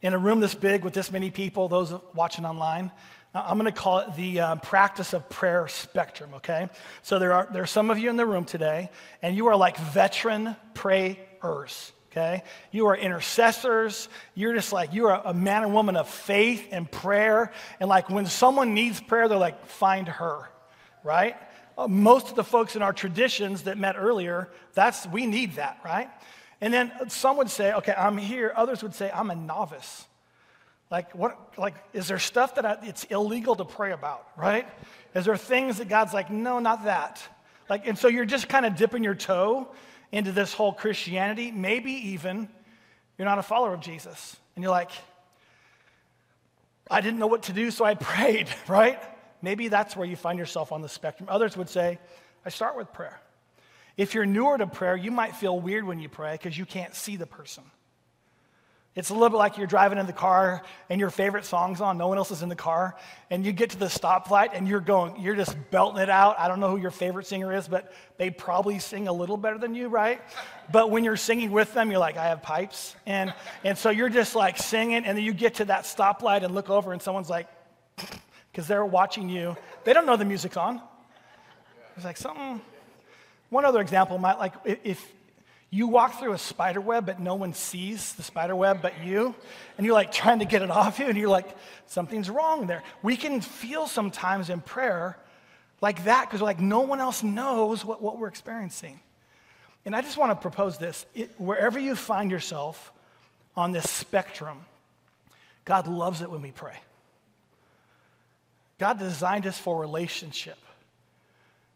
in 0.00 0.14
a 0.14 0.18
room 0.18 0.40
this 0.40 0.54
big 0.54 0.84
with 0.84 0.94
this 0.94 1.12
many 1.12 1.30
people, 1.30 1.68
those 1.68 1.94
watching 2.14 2.44
online, 2.44 2.90
I'm 3.34 3.58
going 3.58 3.72
to 3.72 3.78
call 3.78 4.00
it 4.00 4.14
the 4.14 4.40
uh, 4.40 4.56
practice 4.56 5.14
of 5.14 5.26
prayer 5.30 5.66
spectrum, 5.66 6.34
okay? 6.34 6.68
So 7.02 7.18
there 7.18 7.32
are, 7.32 7.48
there 7.50 7.62
are 7.62 7.66
some 7.66 7.90
of 7.90 7.98
you 7.98 8.10
in 8.10 8.16
the 8.16 8.26
room 8.26 8.44
today, 8.44 8.90
and 9.22 9.34
you 9.34 9.46
are 9.46 9.56
like 9.56 9.78
veteran 9.78 10.54
prayers, 10.74 11.92
okay? 12.10 12.42
You 12.72 12.88
are 12.88 12.96
intercessors. 12.96 14.10
You're 14.34 14.54
just 14.54 14.70
like, 14.70 14.92
you're 14.92 15.10
a, 15.10 15.22
a 15.26 15.34
man 15.34 15.62
and 15.62 15.72
woman 15.72 15.96
of 15.96 16.10
faith 16.10 16.68
and 16.72 16.90
prayer. 16.90 17.52
And 17.80 17.88
like 17.88 18.10
when 18.10 18.26
someone 18.26 18.74
needs 18.74 19.00
prayer, 19.00 19.28
they're 19.28 19.38
like, 19.38 19.66
find 19.66 20.08
her, 20.08 20.50
right? 21.02 21.36
Uh, 21.78 21.88
most 21.88 22.28
of 22.28 22.36
the 22.36 22.44
folks 22.44 22.76
in 22.76 22.82
our 22.82 22.92
traditions 22.92 23.62
that 23.62 23.78
met 23.78 23.96
earlier, 23.96 24.50
that's, 24.74 25.06
we 25.06 25.24
need 25.24 25.54
that, 25.54 25.80
right? 25.82 26.10
And 26.60 26.72
then 26.72 26.92
some 27.08 27.38
would 27.38 27.48
say, 27.48 27.72
okay, 27.72 27.94
I'm 27.96 28.18
here. 28.18 28.52
Others 28.54 28.82
would 28.82 28.94
say, 28.94 29.10
I'm 29.10 29.30
a 29.30 29.34
novice. 29.34 30.06
Like, 30.92 31.14
what, 31.14 31.58
like, 31.58 31.74
is 31.94 32.06
there 32.06 32.18
stuff 32.18 32.56
that 32.56 32.66
I, 32.66 32.76
it's 32.82 33.04
illegal 33.04 33.56
to 33.56 33.64
pray 33.64 33.92
about, 33.92 34.28
right? 34.36 34.68
Is 35.14 35.24
there 35.24 35.38
things 35.38 35.78
that 35.78 35.88
God's 35.88 36.12
like, 36.12 36.30
no, 36.30 36.58
not 36.58 36.84
that? 36.84 37.26
Like, 37.70 37.86
and 37.86 37.96
so 37.96 38.08
you're 38.08 38.26
just 38.26 38.46
kind 38.46 38.66
of 38.66 38.76
dipping 38.76 39.02
your 39.02 39.14
toe 39.14 39.68
into 40.12 40.32
this 40.32 40.52
whole 40.52 40.70
Christianity. 40.70 41.50
Maybe 41.50 41.92
even 41.92 42.46
you're 43.16 43.24
not 43.24 43.38
a 43.38 43.42
follower 43.42 43.72
of 43.72 43.80
Jesus. 43.80 44.36
And 44.54 44.62
you're 44.62 44.70
like, 44.70 44.90
I 46.90 47.00
didn't 47.00 47.18
know 47.18 47.26
what 47.26 47.44
to 47.44 47.54
do, 47.54 47.70
so 47.70 47.86
I 47.86 47.94
prayed, 48.10 48.48
right? 48.68 49.00
Maybe 49.40 49.68
that's 49.68 49.96
where 49.96 50.06
you 50.06 50.14
find 50.14 50.38
yourself 50.38 50.72
on 50.72 50.82
the 50.82 50.90
spectrum. 50.90 51.26
Others 51.32 51.56
would 51.56 51.70
say, 51.70 51.98
I 52.44 52.50
start 52.50 52.76
with 52.76 52.92
prayer. 52.92 53.18
If 53.96 54.12
you're 54.12 54.26
newer 54.26 54.58
to 54.58 54.66
prayer, 54.66 54.96
you 54.96 55.10
might 55.10 55.36
feel 55.36 55.58
weird 55.58 55.84
when 55.84 56.00
you 56.00 56.10
pray 56.10 56.32
because 56.32 56.58
you 56.58 56.66
can't 56.66 56.94
see 56.94 57.16
the 57.16 57.26
person. 57.26 57.64
It's 58.94 59.08
a 59.08 59.14
little 59.14 59.30
bit 59.30 59.38
like 59.38 59.56
you're 59.56 59.66
driving 59.66 59.96
in 59.96 60.04
the 60.04 60.12
car 60.12 60.62
and 60.90 61.00
your 61.00 61.08
favorite 61.08 61.46
song's 61.46 61.80
on, 61.80 61.96
no 61.96 62.08
one 62.08 62.18
else 62.18 62.30
is 62.30 62.42
in 62.42 62.50
the 62.50 62.56
car, 62.56 62.94
and 63.30 63.44
you 63.44 63.50
get 63.50 63.70
to 63.70 63.78
the 63.78 63.86
stoplight 63.86 64.50
and 64.52 64.68
you're 64.68 64.80
going, 64.80 65.18
you're 65.18 65.34
just 65.34 65.56
belting 65.70 66.02
it 66.02 66.10
out. 66.10 66.38
I 66.38 66.46
don't 66.46 66.60
know 66.60 66.70
who 66.70 66.76
your 66.76 66.90
favorite 66.90 67.26
singer 67.26 67.54
is, 67.54 67.66
but 67.66 67.90
they 68.18 68.28
probably 68.28 68.78
sing 68.78 69.08
a 69.08 69.12
little 69.12 69.38
better 69.38 69.56
than 69.56 69.74
you, 69.74 69.88
right? 69.88 70.20
But 70.70 70.90
when 70.90 71.04
you're 71.04 71.16
singing 71.16 71.52
with 71.52 71.72
them, 71.72 71.90
you're 71.90 72.00
like, 72.00 72.18
I 72.18 72.26
have 72.26 72.42
pipes. 72.42 72.94
And, 73.06 73.32
and 73.64 73.78
so 73.78 73.88
you're 73.88 74.10
just 74.10 74.34
like 74.34 74.58
singing, 74.58 75.06
and 75.06 75.16
then 75.16 75.24
you 75.24 75.32
get 75.32 75.54
to 75.54 75.64
that 75.66 75.84
stoplight 75.84 76.44
and 76.44 76.54
look 76.54 76.68
over, 76.68 76.92
and 76.92 77.00
someone's 77.00 77.30
like, 77.30 77.48
because 78.50 78.68
they're 78.68 78.84
watching 78.84 79.30
you. 79.30 79.56
They 79.84 79.94
don't 79.94 80.04
know 80.04 80.16
the 80.16 80.26
music's 80.26 80.58
on. 80.58 80.82
It's 81.96 82.04
like 82.04 82.18
something. 82.18 82.60
One 83.48 83.64
other 83.64 83.80
example 83.80 84.18
might 84.18 84.38
like 84.38 84.52
if 84.64 85.12
you 85.74 85.86
walk 85.86 86.20
through 86.20 86.34
a 86.34 86.38
spider 86.38 86.82
web, 86.82 87.06
but 87.06 87.18
no 87.18 87.34
one 87.34 87.54
sees 87.54 88.12
the 88.12 88.22
spider 88.22 88.54
web 88.54 88.82
but 88.82 89.02
you, 89.02 89.34
and 89.78 89.86
you're 89.86 89.94
like 89.94 90.12
trying 90.12 90.40
to 90.40 90.44
get 90.44 90.60
it 90.60 90.70
off 90.70 90.98
you, 90.98 91.06
and 91.06 91.16
you're 91.16 91.30
like, 91.30 91.48
something's 91.86 92.28
wrong 92.28 92.66
there. 92.66 92.82
We 93.02 93.16
can 93.16 93.40
feel 93.40 93.86
sometimes 93.86 94.50
in 94.50 94.60
prayer 94.60 95.16
like 95.80 96.04
that 96.04 96.26
because 96.26 96.42
we're 96.42 96.46
like 96.46 96.60
no 96.60 96.80
one 96.80 97.00
else 97.00 97.22
knows 97.22 97.86
what, 97.86 98.02
what 98.02 98.18
we're 98.18 98.28
experiencing. 98.28 99.00
And 99.86 99.96
I 99.96 100.02
just 100.02 100.18
want 100.18 100.30
to 100.30 100.36
propose 100.36 100.76
this. 100.76 101.06
It, 101.14 101.32
wherever 101.38 101.78
you 101.78 101.96
find 101.96 102.30
yourself 102.30 102.92
on 103.56 103.72
this 103.72 103.88
spectrum, 103.88 104.58
God 105.64 105.88
loves 105.88 106.20
it 106.20 106.30
when 106.30 106.42
we 106.42 106.52
pray. 106.52 106.76
God 108.78 108.98
designed 108.98 109.46
us 109.46 109.56
for 109.56 109.80
relationship. 109.80 110.58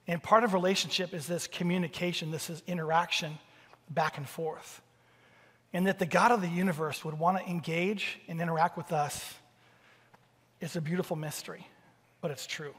And 0.06 0.22
part 0.22 0.44
of 0.44 0.52
relationship 0.52 1.14
is 1.14 1.26
this 1.26 1.46
communication, 1.46 2.30
this 2.30 2.50
is 2.50 2.62
interaction 2.66 3.38
back 3.90 4.18
and 4.18 4.28
forth. 4.28 4.82
And 5.72 5.86
that 5.86 5.98
the 5.98 6.06
God 6.06 6.32
of 6.32 6.40
the 6.40 6.48
universe 6.48 7.04
would 7.04 7.18
want 7.18 7.38
to 7.38 7.48
engage 7.48 8.18
and 8.28 8.40
interact 8.40 8.76
with 8.76 8.92
us 8.92 9.34
is 10.60 10.76
a 10.76 10.80
beautiful 10.80 11.16
mystery, 11.16 11.66
but 12.20 12.30
it's 12.30 12.46
true. 12.46 12.74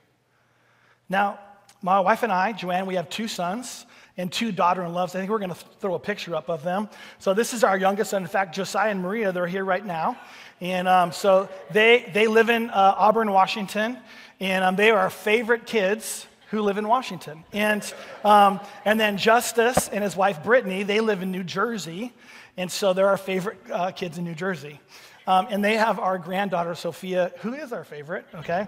Now, 1.10 1.40
my 1.82 2.00
wife 2.00 2.24
and 2.24 2.32
I, 2.32 2.54
Joanne, 2.54 2.88
we 2.88 2.96
have 2.96 3.10
two 3.10 3.28
sons 3.28 3.86
and 4.18 4.32
two 4.32 4.52
daughter 4.52 4.84
in 4.84 4.94
laws. 4.94 5.16
I 5.16 5.20
think 5.20 5.30
we're 5.30 5.38
going 5.38 5.52
to 5.52 5.56
throw 5.80 5.94
a 5.94 6.00
picture 6.00 6.36
up 6.36 6.50
of 6.50 6.64
them. 6.64 6.90
So, 7.20 7.36
this 7.36 7.54
is 7.54 7.64
our 7.64 7.78
youngest 7.78 8.12
son. 8.12 8.24
In 8.24 8.28
fact, 8.28 8.56
Josiah 8.56 8.90
and 8.90 9.02
Maria, 9.02 9.32
they're 9.32 9.46
here 9.46 9.64
right 9.64 9.86
now. 9.86 10.18
And 10.60 10.88
um, 10.88 11.12
so, 11.12 11.50
they, 11.70 12.10
they 12.14 12.26
live 12.26 12.50
in 12.50 12.72
uh, 12.72 12.96
Auburn, 12.98 13.32
Washington. 13.32 14.00
And 14.40 14.64
um, 14.64 14.76
they 14.76 14.90
are 14.90 15.00
our 15.00 15.10
favorite 15.10 15.66
kids 15.68 16.26
who 16.50 16.62
live 16.62 16.78
in 16.78 16.88
Washington. 16.88 17.44
And, 17.54 17.84
um, 18.24 18.60
and 18.86 19.00
then 19.00 19.18
Justice 19.18 19.90
and 19.90 20.04
his 20.04 20.16
wife 20.16 20.44
Brittany, 20.44 20.84
they 20.84 21.00
live 21.00 21.22
in 21.22 21.32
New 21.32 21.44
Jersey. 21.44 22.14
And 22.56 22.72
so 22.72 22.94
they're 22.94 23.10
our 23.10 23.18
favorite 23.18 23.60
uh, 23.72 23.92
kids 23.92 24.18
in 24.18 24.24
New 24.24 24.36
Jersey. 24.36 24.80
Um, 25.28 25.48
and 25.50 25.64
they 25.64 25.76
have 25.76 26.00
our 26.00 26.18
granddaughter, 26.18 26.74
Sophia, 26.74 27.32
who 27.40 27.54
is 27.54 27.74
our 27.74 27.84
favorite, 27.84 28.26
okay? 28.34 28.68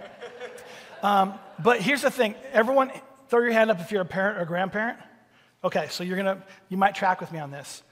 Um, 1.01 1.36
but 1.63 1.79
here's 1.81 2.01
the 2.01 2.12
thing 2.12 2.36
everyone, 2.51 2.91
throw 3.29 3.41
your 3.41 3.53
hand 3.53 3.71
up 3.71 3.79
if 3.79 3.91
you're 3.91 4.01
a 4.01 4.05
parent 4.05 4.39
or 4.39 4.45
grandparent. 4.45 5.00
Okay, 5.63 5.88
so 5.89 6.03
you're 6.03 6.17
gonna, 6.17 6.43
you 6.67 6.77
might 6.77 6.95
track 6.95 7.21
with 7.21 7.31
me 7.31 7.39
on 7.39 7.51
this. 7.51 7.83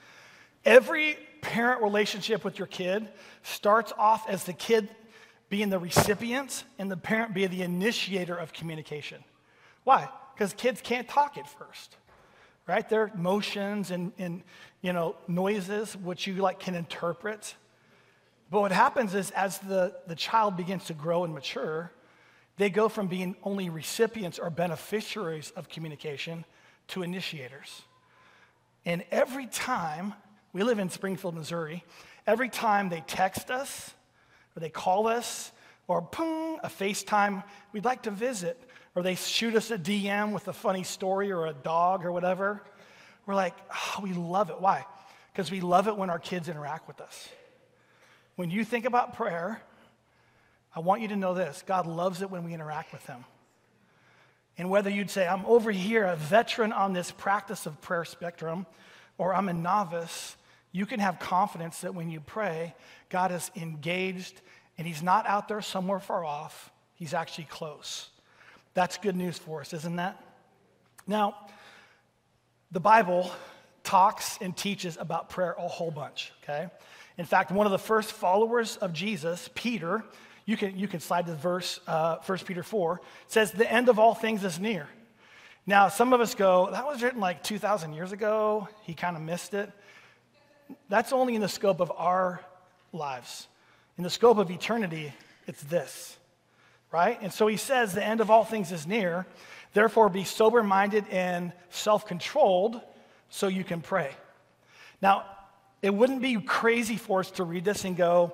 Every 0.66 1.18
parent 1.42 1.82
relationship 1.82 2.44
with 2.44 2.60
your 2.60 2.68
kid 2.68 3.08
starts 3.44 3.94
off 3.98 4.28
as 4.28 4.44
the 4.44 4.54
kid 4.54 4.90
being 5.50 5.70
the 5.70 5.80
recipient 5.80 6.66
and 6.78 6.92
the 6.92 6.98
parent 6.98 7.34
being 7.34 7.50
the 7.50 7.62
initiator 7.62 8.36
of 8.36 8.52
communication. 8.52 9.24
Why? 9.88 10.10
Because 10.34 10.52
kids 10.52 10.82
can't 10.82 11.08
talk 11.08 11.38
at 11.38 11.48
first, 11.48 11.96
right? 12.68 12.88
Their 12.90 13.10
motions 13.16 13.90
and, 13.90 14.12
and 14.18 14.44
you 14.82 14.92
know 14.92 15.16
noises, 15.30 15.96
which 15.96 16.28
you 16.28 16.34
like 16.34 16.60
can 16.60 16.76
interpret. 16.76 17.56
But 18.52 18.60
what 18.60 18.74
happens 18.74 19.16
is 19.16 19.32
as 19.32 19.60
the, 19.60 19.96
the 20.06 20.16
child 20.16 20.58
begins 20.58 20.84
to 20.88 20.94
grow 20.94 21.24
and 21.24 21.34
mature, 21.34 21.90
they 22.58 22.70
go 22.70 22.90
from 22.90 23.08
being 23.08 23.38
only 23.44 23.70
recipients 23.70 24.40
or 24.40 24.50
beneficiaries 24.50 25.52
of 25.52 25.70
communication 25.70 26.44
to 26.90 27.02
initiators. 27.02 27.84
And 28.84 29.06
every 29.10 29.46
time, 29.46 30.14
we 30.52 30.64
live 30.64 30.80
in 30.80 30.90
Springfield, 30.90 31.34
Missouri, 31.34 31.86
every 32.26 32.50
time 32.50 32.90
they 32.90 33.06
text 33.08 33.50
us 33.50 33.94
or 34.54 34.60
they 34.60 34.70
call 34.70 35.08
us, 35.08 35.54
or 35.88 36.02
boom, 36.02 36.60
a 36.62 36.68
FaceTime, 36.68 37.42
we'd 37.72 37.86
like 37.86 38.02
to 38.02 38.12
visit, 38.12 38.62
or 38.98 39.04
they 39.04 39.14
shoot 39.14 39.54
us 39.54 39.70
a 39.70 39.78
DM 39.78 40.32
with 40.32 40.48
a 40.48 40.54
funny 40.54 40.82
story 40.82 41.32
or 41.32 41.46
a 41.46 41.54
dog 41.54 42.04
or 42.04 42.12
whatever. 42.12 42.64
We're 43.28 43.36
like, 43.36 43.54
oh, 43.72 44.02
we 44.02 44.12
love 44.12 44.50
it. 44.50 44.60
Why? 44.60 44.88
Because 45.32 45.52
we 45.52 45.62
love 45.62 45.88
it 45.88 45.96
when 45.96 46.10
our 46.10 46.18
kids 46.18 46.50
interact 46.50 46.88
with 46.88 47.00
us. 47.00 47.30
When 48.38 48.50
you 48.50 48.66
think 48.66 48.86
about 48.86 49.16
prayer, 49.16 49.62
I 50.76 50.80
want 50.80 51.04
you 51.04 51.10
to 51.10 51.16
know 51.16 51.36
this 51.36 51.64
God 51.68 51.86
loves 51.86 52.24
it 52.24 52.32
when 52.32 52.44
we 52.44 52.56
interact 52.56 52.92
with 52.92 53.06
Him. 53.06 53.24
And 54.58 54.72
whether 54.72 54.90
you'd 54.90 55.12
say, 55.12 55.28
I'm 55.28 55.46
over 55.46 55.70
here, 55.70 56.06
a 56.06 56.16
veteran 56.16 56.74
on 56.74 56.94
this 56.94 57.12
practice 57.12 57.68
of 57.68 57.80
prayer 57.80 58.04
spectrum, 58.04 58.66
or 59.20 59.32
I'm 59.32 59.48
a 59.48 59.54
novice, 59.54 60.36
you 60.72 60.88
can 60.88 61.00
have 61.00 61.20
confidence 61.20 61.82
that 61.82 61.94
when 61.94 62.10
you 62.10 62.20
pray, 62.20 62.74
God 63.10 63.32
is 63.32 63.52
engaged 63.56 64.42
and 64.76 64.88
He's 64.88 65.04
not 65.04 65.28
out 65.28 65.48
there 65.48 65.62
somewhere 65.62 66.00
far 66.00 66.26
off. 66.26 66.72
He's 66.96 67.14
actually 67.14 67.46
close. 67.46 68.10
That's 68.78 68.98
good 68.98 69.16
news 69.16 69.40
for 69.40 69.62
us, 69.62 69.74
isn't 69.74 69.96
that? 69.96 70.24
Now, 71.08 71.36
the 72.70 72.80
Bible 72.80 73.32
talks 73.84 74.38
and 74.40 74.56
teaches 74.56 74.98
about 75.02 75.30
prayer 75.30 75.56
a 75.58 75.68
whole 75.68 75.90
bunch, 75.90 76.32
okay? 76.44 76.68
In 77.18 77.26
fact, 77.26 77.50
one 77.50 77.66
of 77.66 77.72
the 77.72 77.80
first 77.80 78.12
followers 78.12 78.78
of 78.78 78.94
Jesus, 78.94 79.50
Peter, 79.56 80.04
you 80.46 80.56
can, 80.56 80.78
you 80.78 80.88
can 80.88 81.00
slide 81.00 81.26
to 81.26 81.34
verse, 81.34 81.80
uh, 81.88 82.18
1 82.24 82.38
Peter 82.46 82.62
4, 82.62 83.02
says, 83.26 83.52
The 83.52 83.68
end 83.68 83.90
of 83.90 83.98
all 83.98 84.14
things 84.14 84.44
is 84.44 84.60
near. 84.60 84.88
Now, 85.66 85.88
some 85.88 86.14
of 86.14 86.22
us 86.22 86.36
go, 86.36 86.70
that 86.70 86.86
was 86.86 87.02
written 87.02 87.20
like 87.20 87.42
2,000 87.42 87.94
years 87.94 88.12
ago. 88.12 88.68
He 88.84 88.94
kind 88.94 89.16
of 89.16 89.24
missed 89.24 89.56
it. 89.56 89.72
That's 90.88 91.12
only 91.12 91.34
in 91.34 91.42
the 91.42 91.50
scope 91.50 91.80
of 91.80 91.92
our 91.98 92.42
lives. 92.94 93.48
In 93.98 94.04
the 94.04 94.12
scope 94.12 94.38
of 94.38 94.52
eternity, 94.52 95.14
it's 95.48 95.64
this, 95.64 96.16
right? 96.92 97.18
And 97.22 97.32
so 97.32 97.48
he 97.48 97.58
says, 97.58 97.94
The 97.94 98.04
end 98.04 98.22
of 98.22 98.30
all 98.30 98.44
things 98.44 98.72
is 98.72 98.88
near. 98.88 99.26
Therefore, 99.74 100.10
be 100.10 100.24
sober 100.24 100.64
minded 100.64 101.06
and 101.12 101.52
self 101.70 102.06
controlled 102.08 102.82
so 103.30 103.48
you 103.48 103.64
can 103.64 103.82
pray. 103.82 104.12
Now, 105.02 105.26
it 105.82 105.94
wouldn't 105.94 106.22
be 106.22 106.40
crazy 106.42 106.96
for 106.96 107.20
us 107.20 107.32
to 107.32 107.44
read 107.44 107.64
this 107.64 107.86
and 107.86 107.96
go, 107.96 108.34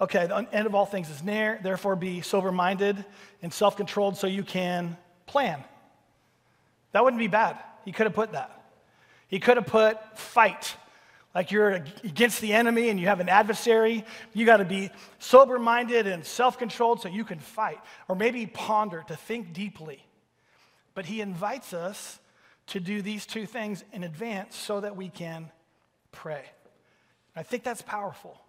okay, 0.00 0.26
the 0.26 0.46
end 0.52 0.66
of 0.66 0.74
all 0.74 0.86
things 0.86 1.08
is 1.08 1.22
near, 1.22 1.58
therefore 1.62 1.96
be 1.96 2.20
sober 2.20 2.52
minded 2.52 3.04
and 3.42 3.52
self 3.52 3.76
controlled 3.76 4.16
so 4.16 4.26
you 4.26 4.42
can 4.42 4.96
plan. 5.26 5.62
That 6.92 7.04
wouldn't 7.04 7.20
be 7.20 7.28
bad. 7.28 7.58
He 7.84 7.92
could 7.92 8.06
have 8.06 8.14
put 8.14 8.32
that. 8.32 8.62
He 9.28 9.40
could 9.40 9.56
have 9.56 9.66
put 9.66 10.18
fight. 10.18 10.76
Like 11.34 11.50
you're 11.50 11.84
against 12.04 12.40
the 12.40 12.52
enemy 12.52 12.90
and 12.90 13.00
you 13.00 13.08
have 13.08 13.18
an 13.18 13.28
adversary, 13.28 14.04
you 14.32 14.46
got 14.46 14.58
to 14.58 14.64
be 14.64 14.90
sober 15.18 15.58
minded 15.58 16.06
and 16.06 16.24
self 16.24 16.58
controlled 16.58 17.00
so 17.00 17.08
you 17.08 17.24
can 17.24 17.40
fight. 17.40 17.80
Or 18.08 18.14
maybe 18.14 18.46
ponder, 18.46 19.04
to 19.08 19.16
think 19.16 19.52
deeply. 19.52 20.04
But 20.94 21.06
he 21.06 21.20
invites 21.20 21.74
us 21.74 22.20
to 22.68 22.80
do 22.80 23.02
these 23.02 23.26
two 23.26 23.46
things 23.46 23.84
in 23.92 24.04
advance 24.04 24.56
so 24.56 24.80
that 24.80 24.96
we 24.96 25.08
can 25.08 25.50
pray. 26.12 26.44
I 27.34 27.42
think 27.42 27.64
that's 27.64 27.82
powerful. 27.82 28.40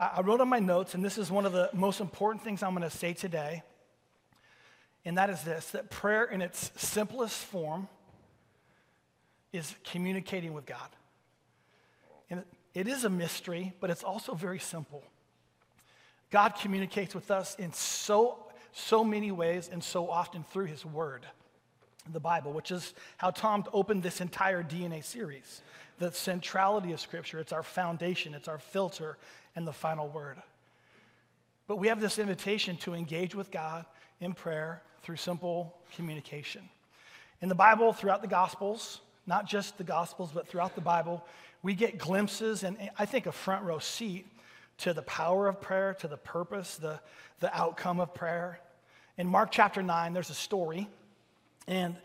I 0.00 0.20
wrote 0.22 0.40
on 0.40 0.48
my 0.48 0.58
notes, 0.58 0.94
and 0.94 1.04
this 1.04 1.16
is 1.16 1.30
one 1.30 1.46
of 1.46 1.52
the 1.52 1.70
most 1.72 2.00
important 2.00 2.42
things 2.42 2.64
I'm 2.64 2.74
going 2.74 2.82
to 2.82 2.96
say 2.96 3.12
today, 3.12 3.62
and 5.04 5.16
that 5.16 5.30
is 5.30 5.42
this 5.42 5.70
that 5.70 5.90
prayer 5.90 6.24
in 6.24 6.42
its 6.42 6.72
simplest 6.76 7.36
form 7.36 7.86
is 9.52 9.76
communicating 9.84 10.54
with 10.54 10.66
God. 10.66 10.88
And 12.32 12.44
it 12.72 12.88
is 12.88 13.04
a 13.04 13.10
mystery, 13.10 13.74
but 13.78 13.90
it's 13.90 14.02
also 14.02 14.32
very 14.32 14.58
simple. 14.58 15.04
God 16.30 16.54
communicates 16.58 17.14
with 17.14 17.30
us 17.30 17.54
in 17.56 17.74
so, 17.74 18.38
so 18.72 19.04
many 19.04 19.30
ways 19.30 19.68
and 19.70 19.84
so 19.84 20.08
often 20.08 20.42
through 20.50 20.64
His 20.64 20.82
Word, 20.82 21.26
the 22.10 22.20
Bible, 22.20 22.54
which 22.54 22.70
is 22.70 22.94
how 23.18 23.30
Tom 23.30 23.66
opened 23.74 24.02
this 24.02 24.22
entire 24.22 24.62
DNA 24.62 25.04
series. 25.04 25.60
The 25.98 26.10
centrality 26.10 26.92
of 26.92 27.00
Scripture, 27.00 27.38
it's 27.38 27.52
our 27.52 27.62
foundation, 27.62 28.32
it's 28.32 28.48
our 28.48 28.58
filter, 28.58 29.18
and 29.54 29.66
the 29.66 29.72
final 29.74 30.08
word. 30.08 30.38
But 31.66 31.76
we 31.76 31.88
have 31.88 32.00
this 32.00 32.18
invitation 32.18 32.78
to 32.78 32.94
engage 32.94 33.34
with 33.34 33.50
God 33.50 33.84
in 34.20 34.32
prayer 34.32 34.80
through 35.02 35.16
simple 35.16 35.76
communication. 35.94 36.62
In 37.42 37.50
the 37.50 37.54
Bible, 37.54 37.92
throughout 37.92 38.22
the 38.22 38.28
Gospels, 38.28 39.02
not 39.26 39.46
just 39.46 39.76
the 39.76 39.84
Gospels, 39.84 40.30
but 40.32 40.48
throughout 40.48 40.74
the 40.74 40.80
Bible, 40.80 41.24
we 41.62 41.74
get 41.74 41.98
glimpses 41.98 42.62
and 42.64 42.76
I 42.98 43.06
think 43.06 43.26
a 43.26 43.32
front 43.32 43.64
row 43.64 43.78
seat 43.78 44.26
to 44.78 44.92
the 44.92 45.02
power 45.02 45.48
of 45.48 45.60
prayer, 45.60 45.94
to 46.00 46.08
the 46.08 46.16
purpose, 46.16 46.76
the, 46.76 47.00
the 47.40 47.56
outcome 47.56 48.00
of 48.00 48.14
prayer. 48.14 48.60
In 49.16 49.28
Mark 49.28 49.50
chapter 49.52 49.82
9, 49.82 50.12
there's 50.12 50.30
a 50.30 50.34
story, 50.34 50.88
and 51.68 51.96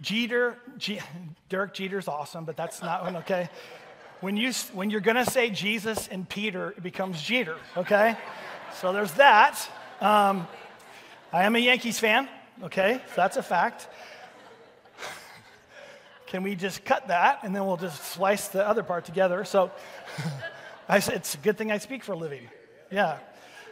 Jeter, 0.00 0.56
G, 0.78 1.00
Derek 1.48 1.74
Jeter's 1.74 2.06
awesome, 2.06 2.44
but 2.44 2.56
that's 2.56 2.82
not 2.82 3.02
one, 3.02 3.16
okay? 3.16 3.48
when, 4.20 4.36
you, 4.36 4.52
when 4.74 4.90
you're 4.90 5.00
to 5.16 5.24
say 5.24 5.50
Jesus 5.50 6.06
and 6.08 6.28
Peter, 6.28 6.70
it 6.70 6.82
becomes 6.82 7.20
Jeter, 7.20 7.56
okay? 7.76 8.16
so 8.74 8.92
there's 8.92 9.12
that. 9.12 9.58
Um, 10.00 10.46
I 11.32 11.44
am 11.44 11.56
a 11.56 11.58
Yankees 11.58 11.98
fan, 11.98 12.28
okay? 12.62 13.00
So 13.08 13.14
that's 13.16 13.36
a 13.36 13.42
fact. 13.42 13.88
Can 16.30 16.44
we 16.44 16.54
just 16.54 16.84
cut 16.84 17.08
that 17.08 17.40
and 17.42 17.52
then 17.52 17.66
we'll 17.66 17.76
just 17.76 18.00
slice 18.04 18.46
the 18.48 18.64
other 18.64 18.84
part 18.84 19.04
together? 19.04 19.44
So 19.44 19.72
I, 20.88 21.00
said 21.00 21.16
it's 21.16 21.34
a 21.34 21.38
good 21.38 21.58
thing 21.58 21.72
I 21.72 21.78
speak 21.78 22.04
for 22.04 22.12
a 22.12 22.16
living. 22.16 22.48
Yeah. 22.88 23.18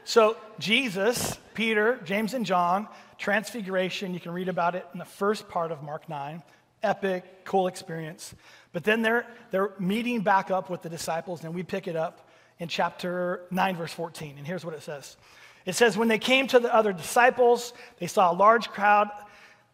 So 0.02 0.36
Jesus, 0.58 1.38
Peter, 1.54 2.00
James, 2.04 2.34
and 2.34 2.44
John, 2.44 2.88
transfiguration, 3.16 4.12
you 4.12 4.18
can 4.18 4.32
read 4.32 4.48
about 4.48 4.74
it 4.74 4.84
in 4.92 4.98
the 4.98 5.04
first 5.04 5.48
part 5.48 5.70
of 5.70 5.84
Mark 5.84 6.08
9. 6.08 6.42
Epic, 6.82 7.44
cool 7.44 7.68
experience. 7.68 8.34
But 8.72 8.82
then 8.82 9.02
they're, 9.02 9.24
they're 9.52 9.70
meeting 9.78 10.22
back 10.22 10.50
up 10.50 10.68
with 10.68 10.82
the 10.82 10.88
disciples, 10.88 11.44
and 11.44 11.54
we 11.54 11.62
pick 11.62 11.86
it 11.86 11.94
up 11.94 12.28
in 12.58 12.66
chapter 12.66 13.42
9, 13.52 13.76
verse 13.76 13.92
14. 13.92 14.34
And 14.36 14.44
here's 14.44 14.64
what 14.64 14.74
it 14.74 14.82
says 14.82 15.16
It 15.64 15.76
says, 15.76 15.96
When 15.96 16.08
they 16.08 16.18
came 16.18 16.48
to 16.48 16.58
the 16.58 16.74
other 16.74 16.92
disciples, 16.92 17.72
they 18.00 18.08
saw 18.08 18.32
a 18.32 18.34
large 18.34 18.68
crowd 18.68 19.10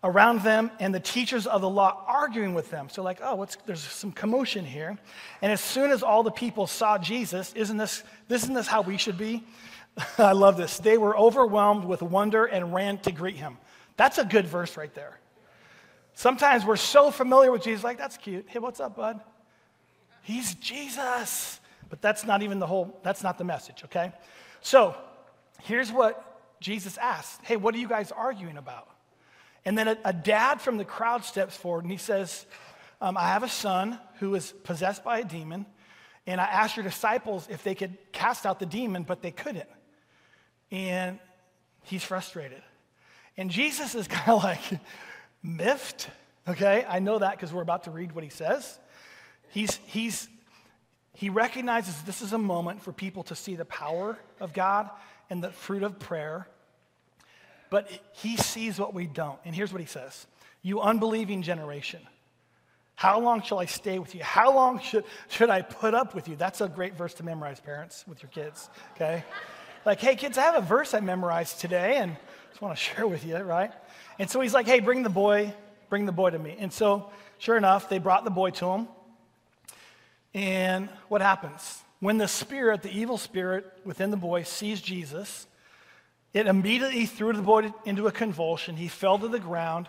around 0.05 0.43
them 0.43 0.71
and 0.79 0.95
the 0.95 1.01
teachers 1.01 1.47
of 1.47 1.63
the 1.63 1.69
law 1.69 2.05
arguing 2.07 2.53
with 2.53 2.71
them. 2.71 2.89
So, 2.91 3.03
like, 3.03 3.21
oh, 3.23 3.37
what's, 3.37 3.57
there's 3.65 3.81
some 3.81 4.13
commotion 4.13 4.65
here. 4.65 4.99
And 5.41 5.51
as 5.51 5.63
soon 5.63 5.91
as 5.91 6.03
all 6.03 6.23
the 6.23 6.31
people 6.31 6.67
saw 6.67 6.99
Jesus, 6.99 7.53
isn't 7.55 7.79
this, 7.79 8.05
isn't 8.29 8.53
this 8.53 8.67
how 8.67 8.83
we 8.83 8.99
should 8.99 9.17
be? 9.17 9.43
I 10.19 10.33
love 10.33 10.59
this. 10.59 10.79
They 10.79 10.99
were 10.99 11.17
overwhelmed 11.17 11.87
with 11.87 12.03
wonder 12.03 12.45
and 12.45 12.75
ran 12.75 12.99
to 12.99 13.13
greet 13.13 13.37
him. 13.37 13.57
That's 13.97 14.19
a 14.19 14.25
good 14.25 14.47
verse 14.47 14.77
right 14.77 14.93
there. 14.95 15.19
Sometimes 16.13 16.65
we're 16.65 16.77
so 16.77 17.11
familiar 17.11 17.51
with 17.51 17.65
Jesus, 17.65 17.83
like, 17.83 17.99
that's 17.99 18.19
cute. 18.19 18.45
Hey, 18.49 18.59
what's 18.59 18.81
up, 18.81 18.97
bud? 18.97 19.21
He's 20.23 20.55
Jesus. 20.55 21.61
But 21.89 22.03
that's 22.03 22.25
not 22.25 22.43
even 22.43 22.59
the 22.59 22.67
whole, 22.67 23.01
that's 23.03 23.23
not 23.23 23.39
the 23.39 23.45
message, 23.45 23.83
okay? 23.85 24.13
So 24.61 24.95
here's 25.63 25.91
what 25.91 26.59
Jesus 26.61 26.99
asked 26.99 27.41
Hey, 27.43 27.57
what 27.57 27.75
are 27.75 27.79
you 27.79 27.89
guys 27.89 28.13
arguing 28.13 28.59
about? 28.59 28.94
And 29.65 29.77
then 29.77 29.89
a, 29.89 29.99
a 30.05 30.13
dad 30.13 30.61
from 30.61 30.77
the 30.77 30.85
crowd 30.85 31.25
steps 31.25 31.57
forward 31.57 31.85
and 31.85 31.93
he 31.93 31.99
says, 31.99 32.47
um, 33.01 33.17
I 33.17 33.29
have 33.29 33.43
a 33.43 33.49
son 33.49 33.99
who 34.21 34.35
is 34.35 34.53
possessed 34.65 35.05
by 35.05 35.19
a 35.19 35.25
demon, 35.25 35.67
and 36.27 36.41
I 36.41 36.45
asked 36.45 36.77
your 36.77 36.85
disciples 36.85 37.47
if 37.51 37.63
they 37.63 37.75
could 37.75 37.97
cast 38.13 38.47
out 38.47 38.59
the 38.59 38.67
demon, 38.67 39.03
but 39.03 39.21
they 39.21 39.31
couldn't. 39.31 39.69
And 40.71 41.19
he's 41.83 42.03
frustrated. 42.03 42.63
And 43.37 43.51
Jesus 43.51 43.95
is 43.95 44.09
kind 44.09 44.31
of 44.31 44.43
like, 44.43 44.63
miffed. 45.45 46.09
Okay, 46.49 46.85
I 46.89 46.99
know 46.99 47.19
that 47.19 47.33
because 47.33 47.53
we're 47.53 47.63
about 47.63 47.85
to 47.85 47.91
read 47.91 48.13
what 48.13 48.25
he 48.25 48.31
says. 48.31 48.79
He's, 49.51 49.77
he's, 49.87 50.29
he 51.13 51.31
recognizes 51.31 52.03
this 52.03 52.23
is 52.23 52.33
a 52.33 52.39
moment 52.39 52.83
for 52.83 52.93
people 52.93 53.23
to 53.25 53.37
see 53.37 53.55
the 53.55 53.65
power 53.65 54.19
of 54.41 54.53
God 54.53 54.91
and 55.31 55.45
the 55.45 55.53
fruit 55.53 55.83
of 55.83 55.99
prayer. 55.99 56.49
But 57.75 57.91
he 58.13 58.37
sees 58.37 58.79
what 58.79 58.95
we 58.95 59.09
don't. 59.09 59.37
And 59.45 59.53
here's 59.53 59.73
what 59.73 59.81
he 59.81 59.87
says 59.89 60.29
You 60.63 60.81
unbelieving 60.81 61.43
generation, 61.43 61.99
how 62.95 63.19
long 63.19 63.43
shall 63.43 63.59
I 63.59 63.65
stay 63.65 63.99
with 63.99 64.15
you? 64.15 64.23
How 64.23 64.55
long 64.55 64.79
should, 64.79 65.03
should 65.29 65.51
I 65.51 65.63
put 65.63 65.93
up 65.93 66.15
with 66.15 66.29
you? 66.29 66.37
That's 66.37 66.61
a 66.61 66.69
great 66.69 66.95
verse 66.95 67.15
to 67.15 67.25
memorize, 67.25 67.59
parents, 67.59 68.05
with 68.07 68.23
your 68.23 68.31
kids, 68.31 68.71
okay? 68.93 69.25
like, 69.85 69.99
hey, 69.99 70.15
kids, 70.15 70.39
I 70.39 70.43
have 70.43 70.55
a 70.55 70.61
verse 70.61 70.95
I 70.95 71.01
memorized 71.01 71.59
today 71.59 71.97
and 71.97 72.17
just 72.51 72.63
want 72.63 72.79
to 72.79 72.81
share 72.81 73.09
with 73.09 73.27
you, 73.27 73.39
right? 73.39 73.73
And 74.21 74.31
so 74.31 74.41
he's 74.41 74.55
like, 74.55 74.67
hey, 74.67 74.79
bring 74.79 75.03
the 75.03 75.11
boy, 75.11 75.53
bring 75.91 76.07
the 76.07 76.13
boy 76.13 76.31
to 76.31 76.39
me. 76.39 76.55
And 76.57 76.73
so, 76.73 77.11
sure 77.39 77.57
enough, 77.57 77.89
they 77.89 77.99
brought 77.99 78.23
the 78.23 78.31
boy 78.31 78.51
to 78.51 78.67
him. 78.67 78.89
And 80.33 80.91
what 81.09 81.23
happens? 81.23 81.83
When 81.99 82.19
the 82.19 82.29
spirit, 82.29 82.83
the 82.83 82.97
evil 82.97 83.19
spirit 83.19 83.67
within 83.85 84.13
the 84.13 84.17
boy, 84.17 84.45
sees 84.45 84.81
Jesus, 84.81 85.49
it 86.35 86.49
immediately 86.49 87.07
threw 87.07 87.33
the 87.33 87.43
boy 87.43 87.73
into 87.85 88.09
a 88.09 88.13
convulsion. 88.13 88.77
He 88.77 88.89
fell 88.89 89.19
to 89.21 89.29
the 89.29 89.39
ground 89.39 89.89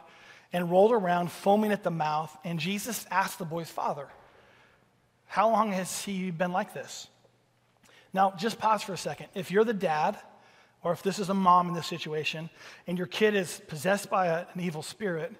and 0.54 0.70
rolled 0.70 0.92
around, 0.92 1.32
foaming 1.32 1.72
at 1.72 1.84
the 1.84 1.92
mouth. 1.92 2.36
And 2.44 2.60
Jesus 2.60 3.06
asked 3.10 3.40
the 3.40 3.46
boy's 3.46 3.70
father, 3.70 4.08
How 5.26 5.50
long 5.50 5.72
has 5.72 6.04
he 6.04 6.30
been 6.30 6.52
like 6.52 6.74
this? 6.74 7.08
Now, 8.14 8.34
just 8.38 8.60
pause 8.60 8.84
for 8.84 8.94
a 8.94 8.98
second. 8.98 9.28
If 9.34 9.52
you're 9.52 9.66
the 9.66 9.74
dad, 9.74 10.18
or 10.84 10.94
if 10.94 11.02
this 11.02 11.18
is 11.18 11.30
a 11.30 11.34
mom 11.34 11.68
in 11.68 11.74
this 11.74 11.88
situation, 11.88 12.52
and 12.86 12.96
your 12.96 13.08
kid 13.08 13.36
is 13.36 13.60
possessed 13.68 14.10
by 14.10 14.28
a, 14.28 14.46
an 14.54 14.62
evil 14.62 14.84
spirit, 14.84 15.34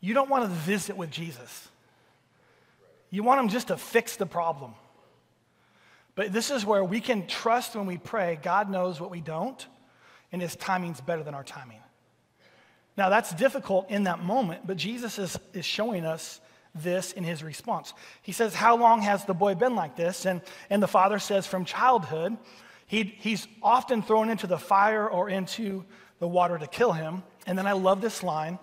you 0.00 0.12
don't 0.12 0.28
want 0.28 0.44
to 0.44 0.50
visit 0.50 0.96
with 0.98 1.10
Jesus. 1.10 1.68
You 3.08 3.22
want 3.22 3.40
him 3.40 3.48
just 3.48 3.68
to 3.68 3.78
fix 3.78 4.16
the 4.16 4.26
problem. 4.26 4.74
But 6.14 6.32
this 6.32 6.50
is 6.50 6.66
where 6.66 6.84
we 6.84 7.00
can 7.00 7.26
trust 7.26 7.74
when 7.74 7.86
we 7.86 7.96
pray, 7.96 8.38
God 8.42 8.70
knows 8.70 9.00
what 9.00 9.10
we 9.10 9.20
don't, 9.22 9.66
and 10.36 10.42
his 10.42 10.54
timing's 10.54 11.00
better 11.00 11.22
than 11.22 11.34
our 11.34 11.42
timing. 11.42 11.80
Now, 12.94 13.08
that's 13.08 13.32
difficult 13.32 13.88
in 13.88 14.04
that 14.04 14.22
moment, 14.22 14.66
but 14.66 14.76
Jesus 14.76 15.18
is, 15.18 15.38
is 15.54 15.64
showing 15.64 16.04
us 16.04 16.42
this 16.74 17.12
in 17.12 17.24
his 17.24 17.42
response. 17.42 17.94
He 18.20 18.32
says, 18.32 18.54
How 18.54 18.76
long 18.76 19.00
has 19.00 19.24
the 19.24 19.32
boy 19.32 19.54
been 19.54 19.74
like 19.74 19.96
this? 19.96 20.26
And, 20.26 20.42
and 20.68 20.82
the 20.82 20.88
father 20.88 21.18
says, 21.18 21.46
From 21.46 21.64
childhood. 21.64 22.36
He, 22.86 23.02
he's 23.18 23.48
often 23.62 24.02
thrown 24.02 24.28
into 24.28 24.46
the 24.46 24.58
fire 24.58 25.08
or 25.08 25.30
into 25.30 25.86
the 26.18 26.28
water 26.28 26.58
to 26.58 26.66
kill 26.66 26.92
him. 26.92 27.22
And 27.46 27.56
then 27.56 27.66
I 27.66 27.72
love 27.72 28.02
this 28.02 28.22
line 28.22 28.58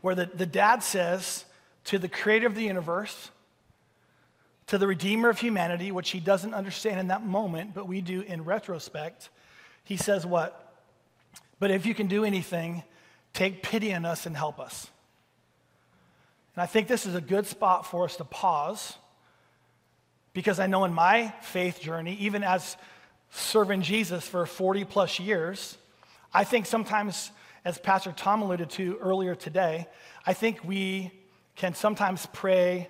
where 0.00 0.14
the, 0.14 0.24
the 0.24 0.46
dad 0.46 0.82
says 0.82 1.44
to 1.84 1.98
the 1.98 2.08
creator 2.08 2.46
of 2.46 2.54
the 2.54 2.62
universe, 2.62 3.30
to 4.68 4.78
the 4.78 4.86
redeemer 4.86 5.28
of 5.28 5.38
humanity, 5.38 5.92
which 5.92 6.12
he 6.12 6.18
doesn't 6.18 6.54
understand 6.54 6.98
in 6.98 7.08
that 7.08 7.22
moment, 7.22 7.74
but 7.74 7.86
we 7.86 8.00
do 8.00 8.22
in 8.22 8.42
retrospect, 8.44 9.28
he 9.84 9.96
says, 9.96 10.24
What? 10.24 10.61
But 11.62 11.70
if 11.70 11.86
you 11.86 11.94
can 11.94 12.08
do 12.08 12.24
anything, 12.24 12.82
take 13.34 13.62
pity 13.62 13.94
on 13.94 14.04
us 14.04 14.26
and 14.26 14.36
help 14.36 14.58
us. 14.58 14.88
And 16.56 16.62
I 16.64 16.66
think 16.66 16.88
this 16.88 17.06
is 17.06 17.14
a 17.14 17.20
good 17.20 17.46
spot 17.46 17.86
for 17.86 18.04
us 18.04 18.16
to 18.16 18.24
pause 18.24 18.96
because 20.32 20.58
I 20.58 20.66
know 20.66 20.82
in 20.82 20.92
my 20.92 21.32
faith 21.40 21.80
journey, 21.80 22.16
even 22.18 22.42
as 22.42 22.76
serving 23.30 23.82
Jesus 23.82 24.26
for 24.26 24.44
40 24.44 24.86
plus 24.86 25.20
years, 25.20 25.78
I 26.34 26.42
think 26.42 26.66
sometimes, 26.66 27.30
as 27.64 27.78
Pastor 27.78 28.10
Tom 28.10 28.42
alluded 28.42 28.70
to 28.70 28.98
earlier 29.00 29.36
today, 29.36 29.86
I 30.26 30.32
think 30.32 30.64
we 30.64 31.12
can 31.54 31.76
sometimes 31.76 32.26
pray. 32.32 32.88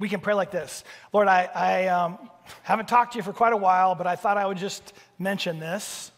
We 0.00 0.08
can 0.08 0.18
pray 0.18 0.34
like 0.34 0.50
this 0.50 0.82
Lord, 1.12 1.28
I, 1.28 1.44
I 1.54 1.86
um, 1.88 2.18
haven't 2.64 2.88
talked 2.88 3.12
to 3.12 3.18
you 3.18 3.22
for 3.22 3.32
quite 3.32 3.52
a 3.52 3.56
while, 3.56 3.94
but 3.94 4.08
I 4.08 4.16
thought 4.16 4.36
I 4.36 4.46
would 4.46 4.58
just 4.58 4.94
mention 5.16 5.60
this. 5.60 6.10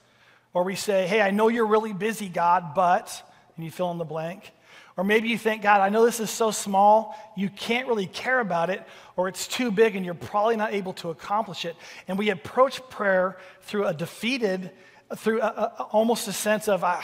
Or 0.54 0.64
we 0.64 0.74
say, 0.74 1.06
Hey, 1.06 1.20
I 1.20 1.30
know 1.30 1.48
you're 1.48 1.66
really 1.66 1.92
busy, 1.92 2.28
God, 2.28 2.74
but, 2.74 3.22
and 3.56 3.64
you 3.64 3.70
fill 3.70 3.90
in 3.90 3.98
the 3.98 4.04
blank. 4.04 4.52
Or 4.96 5.04
maybe 5.04 5.28
you 5.28 5.38
think, 5.38 5.62
God, 5.62 5.80
I 5.80 5.88
know 5.88 6.04
this 6.04 6.20
is 6.20 6.30
so 6.30 6.50
small, 6.50 7.16
you 7.34 7.48
can't 7.48 7.88
really 7.88 8.06
care 8.06 8.40
about 8.40 8.68
it, 8.68 8.82
or 9.16 9.26
it's 9.28 9.48
too 9.48 9.70
big 9.70 9.96
and 9.96 10.04
you're 10.04 10.14
probably 10.14 10.56
not 10.56 10.74
able 10.74 10.92
to 10.94 11.10
accomplish 11.10 11.64
it. 11.64 11.76
And 12.08 12.18
we 12.18 12.28
approach 12.28 12.86
prayer 12.90 13.38
through 13.62 13.86
a 13.86 13.94
defeated, 13.94 14.70
through 15.16 15.40
a, 15.40 15.46
a, 15.46 15.82
almost 15.92 16.28
a 16.28 16.32
sense 16.32 16.68
of, 16.68 16.84
I, 16.84 17.02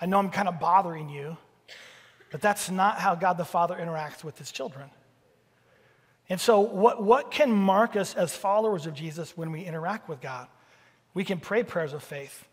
I 0.00 0.06
know 0.06 0.18
I'm 0.18 0.30
kind 0.30 0.48
of 0.48 0.58
bothering 0.58 1.10
you. 1.10 1.36
But 2.30 2.40
that's 2.40 2.70
not 2.70 2.98
how 2.98 3.14
God 3.14 3.38
the 3.38 3.44
Father 3.44 3.74
interacts 3.74 4.22
with 4.22 4.38
his 4.38 4.50
children. 4.50 4.90
And 6.28 6.38
so, 6.38 6.60
what, 6.60 7.02
what 7.02 7.30
can 7.30 7.50
mark 7.50 7.96
us 7.96 8.14
as 8.14 8.36
followers 8.36 8.84
of 8.84 8.92
Jesus 8.92 9.36
when 9.36 9.50
we 9.50 9.62
interact 9.62 10.08
with 10.08 10.20
God? 10.20 10.46
We 11.14 11.24
can 11.24 11.40
pray 11.40 11.62
prayers 11.62 11.94
of 11.94 12.02
faith. 12.02 12.46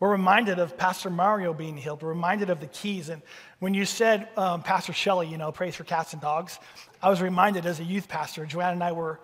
We're 0.00 0.10
reminded 0.10 0.60
of 0.60 0.76
Pastor 0.76 1.10
Mario 1.10 1.52
being 1.52 1.76
healed. 1.76 2.02
We're 2.02 2.10
reminded 2.10 2.50
of 2.50 2.60
the 2.60 2.68
keys. 2.68 3.08
And 3.08 3.20
when 3.58 3.74
you 3.74 3.84
said, 3.84 4.28
um, 4.36 4.62
Pastor 4.62 4.92
Shelley, 4.92 5.26
you 5.26 5.38
know, 5.38 5.50
praise 5.50 5.74
for 5.74 5.82
cats 5.82 6.12
and 6.12 6.22
dogs, 6.22 6.60
I 7.02 7.10
was 7.10 7.20
reminded 7.20 7.66
as 7.66 7.80
a 7.80 7.84
youth 7.84 8.06
pastor, 8.06 8.46
Joanne 8.46 8.74
and 8.74 8.84
I 8.84 8.92
were 8.92 9.18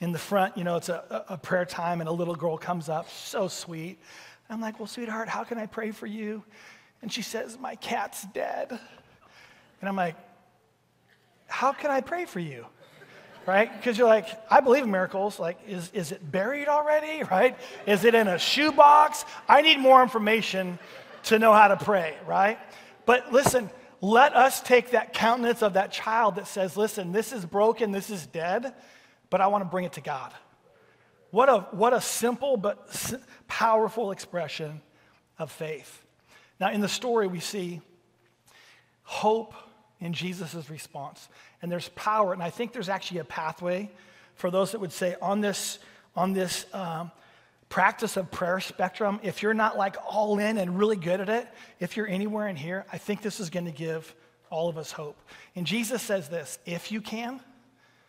in 0.00 0.12
the 0.12 0.18
front, 0.18 0.56
you 0.56 0.64
know, 0.64 0.76
it's 0.76 0.88
a, 0.88 1.24
a 1.28 1.36
prayer 1.36 1.66
time, 1.66 2.00
and 2.00 2.08
a 2.08 2.12
little 2.12 2.34
girl 2.34 2.56
comes 2.56 2.88
up, 2.88 3.10
so 3.10 3.48
sweet. 3.48 3.98
I'm 4.48 4.60
like, 4.60 4.78
well, 4.78 4.86
sweetheart, 4.86 5.28
how 5.28 5.44
can 5.44 5.58
I 5.58 5.66
pray 5.66 5.90
for 5.90 6.06
you? 6.06 6.42
And 7.02 7.12
she 7.12 7.22
says, 7.22 7.58
my 7.58 7.74
cat's 7.76 8.24
dead. 8.32 8.70
And 9.80 9.88
I'm 9.88 9.96
like, 9.96 10.16
how 11.46 11.72
can 11.72 11.90
I 11.90 12.00
pray 12.00 12.24
for 12.24 12.40
you? 12.40 12.66
Right? 13.46 13.70
Because 13.76 13.98
you're 13.98 14.08
like, 14.08 14.26
I 14.50 14.60
believe 14.60 14.84
in 14.84 14.90
miracles. 14.90 15.38
Like, 15.38 15.58
is, 15.66 15.90
is 15.92 16.12
it 16.12 16.30
buried 16.30 16.68
already, 16.68 17.22
right? 17.30 17.56
Is 17.86 18.04
it 18.04 18.14
in 18.14 18.28
a 18.28 18.38
shoebox? 18.38 19.24
I 19.48 19.62
need 19.62 19.78
more 19.78 20.02
information 20.02 20.78
to 21.24 21.38
know 21.38 21.52
how 21.52 21.68
to 21.68 21.76
pray, 21.76 22.16
right? 22.26 22.58
But 23.06 23.32
listen, 23.32 23.70
let 24.00 24.34
us 24.34 24.60
take 24.60 24.90
that 24.90 25.12
countenance 25.12 25.62
of 25.62 25.74
that 25.74 25.92
child 25.92 26.36
that 26.36 26.46
says, 26.46 26.76
listen, 26.76 27.12
this 27.12 27.32
is 27.32 27.44
broken, 27.44 27.92
this 27.92 28.10
is 28.10 28.26
dead, 28.26 28.74
but 29.30 29.40
I 29.40 29.46
want 29.46 29.62
to 29.62 29.70
bring 29.70 29.84
it 29.84 29.94
to 29.94 30.00
God. 30.00 30.32
What 31.30 31.48
a, 31.48 31.60
what 31.72 31.92
a 31.92 32.00
simple 32.00 32.56
but 32.56 32.88
powerful 33.48 34.10
expression 34.10 34.80
of 35.38 35.50
faith. 35.50 36.02
Now, 36.60 36.70
in 36.70 36.80
the 36.80 36.88
story, 36.88 37.26
we 37.26 37.40
see 37.40 37.80
hope 39.02 39.54
in 40.00 40.12
Jesus' 40.12 40.68
response. 40.70 41.28
And 41.62 41.70
there's 41.70 41.88
power. 41.90 42.32
And 42.32 42.42
I 42.42 42.50
think 42.50 42.72
there's 42.72 42.88
actually 42.88 43.20
a 43.20 43.24
pathway 43.24 43.90
for 44.34 44.50
those 44.50 44.72
that 44.72 44.80
would 44.80 44.92
say 44.92 45.16
on 45.22 45.40
this, 45.40 45.78
on 46.16 46.32
this 46.32 46.66
um, 46.72 47.10
practice 47.68 48.16
of 48.16 48.30
prayer 48.30 48.60
spectrum, 48.60 49.20
if 49.22 49.42
you're 49.42 49.54
not 49.54 49.76
like 49.76 49.96
all 50.06 50.38
in 50.38 50.58
and 50.58 50.78
really 50.78 50.96
good 50.96 51.20
at 51.20 51.28
it, 51.28 51.48
if 51.80 51.96
you're 51.96 52.08
anywhere 52.08 52.48
in 52.48 52.56
here, 52.56 52.84
I 52.92 52.98
think 52.98 53.22
this 53.22 53.40
is 53.40 53.50
going 53.50 53.66
to 53.66 53.72
give 53.72 54.14
all 54.50 54.68
of 54.68 54.78
us 54.78 54.92
hope. 54.92 55.16
And 55.56 55.66
Jesus 55.66 56.02
says 56.02 56.28
this 56.28 56.58
if 56.66 56.92
you 56.92 57.00
can, 57.00 57.40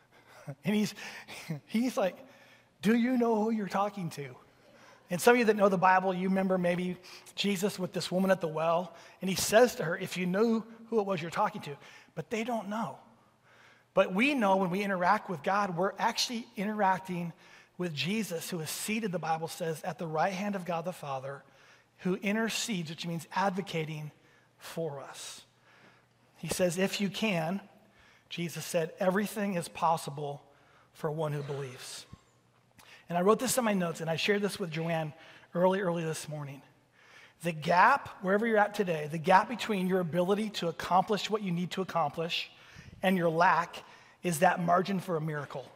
and 0.65 0.75
he's, 0.75 0.93
he's 1.67 1.97
like, 1.97 2.15
do 2.81 2.95
you 2.95 3.17
know 3.17 3.43
who 3.43 3.51
you're 3.51 3.67
talking 3.67 4.09
to? 4.11 4.35
And 5.09 5.21
some 5.21 5.33
of 5.33 5.39
you 5.39 5.45
that 5.45 5.55
know 5.55 5.69
the 5.69 5.77
Bible, 5.77 6.13
you 6.13 6.29
remember 6.29 6.57
maybe 6.57 6.97
Jesus 7.35 7.77
with 7.77 7.93
this 7.93 8.11
woman 8.11 8.31
at 8.31 8.41
the 8.41 8.47
well, 8.47 8.95
and 9.21 9.29
he 9.29 9.35
says 9.35 9.75
to 9.75 9.83
her, 9.83 9.97
If 9.97 10.17
you 10.17 10.25
knew 10.25 10.63
who 10.89 10.99
it 10.99 11.05
was 11.05 11.21
you're 11.21 11.31
talking 11.31 11.61
to, 11.63 11.75
but 12.13 12.29
they 12.29 12.43
don't 12.43 12.69
know. 12.69 12.97
But 13.93 14.13
we 14.13 14.33
know 14.33 14.57
when 14.57 14.69
we 14.69 14.83
interact 14.83 15.29
with 15.29 15.41
God, 15.43 15.77
we're 15.77 15.93
actually 15.97 16.45
interacting 16.57 17.33
with 17.77 17.93
Jesus, 17.93 18.49
who 18.49 18.59
is 18.59 18.69
seated, 18.69 19.11
the 19.11 19.19
Bible 19.19 19.47
says, 19.47 19.81
at 19.83 19.97
the 19.97 20.07
right 20.07 20.33
hand 20.33 20.55
of 20.55 20.65
God 20.65 20.85
the 20.85 20.93
Father, 20.93 21.43
who 21.99 22.15
intercedes, 22.15 22.89
which 22.89 23.05
means 23.05 23.27
advocating 23.33 24.11
for 24.57 24.99
us. 24.99 25.41
He 26.37 26.47
says, 26.47 26.77
If 26.77 27.01
you 27.01 27.09
can, 27.09 27.61
Jesus 28.29 28.65
said, 28.65 28.91
everything 28.99 29.55
is 29.55 29.67
possible 29.67 30.41
for 30.93 31.11
one 31.11 31.31
who 31.31 31.41
believes. 31.43 32.05
And 33.07 33.17
I 33.17 33.21
wrote 33.21 33.39
this 33.39 33.57
in 33.57 33.63
my 33.63 33.73
notes, 33.73 34.01
and 34.01 34.09
I 34.09 34.15
shared 34.15 34.41
this 34.41 34.59
with 34.59 34.71
Joanne 34.71 35.13
early, 35.53 35.79
early 35.79 36.03
this 36.03 36.27
morning. 36.27 36.61
The 37.43 37.51
gap, 37.51 38.09
wherever 38.21 38.47
you're 38.47 38.57
at 38.57 38.73
today, 38.73 39.07
the 39.11 39.17
gap 39.17 39.49
between 39.49 39.87
your 39.87 39.99
ability 39.99 40.49
to 40.51 40.67
accomplish 40.67 41.29
what 41.29 41.43
you 41.43 41.51
need 41.51 41.71
to 41.71 41.81
accomplish 41.81 42.49
and 43.03 43.17
your 43.17 43.29
lack 43.29 43.83
is 44.23 44.39
that 44.39 44.63
margin 44.63 44.99
for 44.99 45.15
a 45.17 45.21
miracle. 45.21 45.69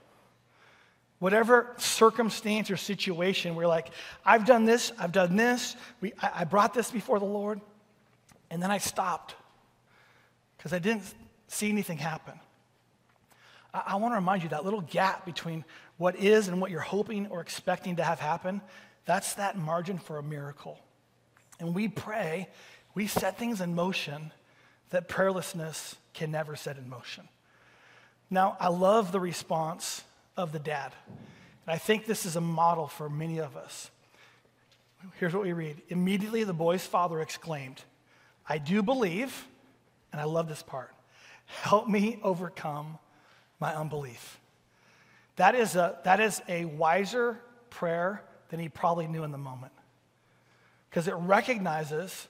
Whatever 1.20 1.76
circumstance 1.78 2.72
or 2.72 2.78
situation 2.78 3.54
where, 3.54 3.68
like, 3.68 3.90
I've 4.26 4.46
done 4.46 4.66
this, 4.66 4.92
I've 4.98 5.12
done 5.12 5.36
this, 5.36 5.76
we, 6.02 6.14
I, 6.20 6.32
I 6.38 6.44
brought 6.46 6.74
this 6.74 6.90
before 6.90 7.20
the 7.20 7.26
Lord, 7.26 7.62
and 8.50 8.64
then 8.64 8.72
I 8.72 8.78
stopped 8.78 9.36
because 10.58 10.74
I 10.74 10.80
didn't 10.80 11.04
see 11.48 11.70
anything 11.70 11.98
happen. 11.98 12.40
I, 13.74 13.84
I 13.88 13.96
want 13.98 14.14
to 14.14 14.16
remind 14.16 14.44
you 14.44 14.50
that 14.50 14.64
little 14.64 14.82
gap 14.82 15.26
between 15.26 15.66
what 15.98 16.16
is 16.16 16.48
and 16.48 16.60
what 16.62 16.72
you're 16.72 16.80
hoping 16.80 17.28
or 17.28 17.42
expecting 17.42 17.98
to 17.98 18.04
have 18.04 18.20
happen, 18.20 18.62
that's 19.06 19.36
that 19.36 19.58
margin 19.58 20.00
for 20.00 20.18
a 20.18 20.24
miracle. 20.24 20.80
And 21.60 21.76
we 21.76 21.88
pray, 21.88 22.48
we 22.96 23.08
set 23.08 23.38
things 23.38 23.62
in 23.62 23.76
motion 23.76 24.32
that 24.90 25.08
prayerlessness 25.08 25.96
can 26.14 26.32
never 26.32 26.56
set 26.56 26.78
in 26.78 26.90
motion. 26.90 27.28
Now, 28.30 28.58
I 28.60 28.70
love 28.70 29.12
the 29.12 29.20
response 29.20 30.04
of 30.38 30.52
the 30.52 30.60
dad. 30.60 30.94
And 31.08 31.76
I 31.76 31.78
think 31.78 32.06
this 32.06 32.26
is 32.26 32.36
a 32.36 32.42
model 32.42 32.88
for 32.88 33.10
many 33.10 33.40
of 33.40 33.58
us. 33.58 33.92
Here's 35.20 35.34
what 35.34 35.44
we 35.44 35.54
read 35.54 35.82
Immediately 35.90 36.44
the 36.44 36.54
boy's 36.54 36.86
father 36.86 37.22
exclaimed, 37.22 37.82
I 38.48 38.58
do 38.58 38.82
believe, 38.82 39.46
and 40.12 40.20
I 40.20 40.26
love 40.26 40.48
this 40.48 40.64
part, 40.64 40.94
help 41.46 41.88
me 41.88 42.20
overcome 42.24 42.98
my 43.60 43.76
unbelief. 43.76 44.40
That 45.36 45.56
is 45.56 45.76
a, 45.76 46.00
that 46.04 46.20
is 46.20 46.42
a 46.48 46.66
wiser 46.66 47.40
prayer 47.70 48.22
than 48.50 48.60
he 48.60 48.68
probably 48.68 49.08
knew 49.08 49.24
in 49.24 49.32
the 49.32 49.38
moment 49.38 49.72
because 50.90 51.08
it 51.08 51.16
recognizes 51.16 52.28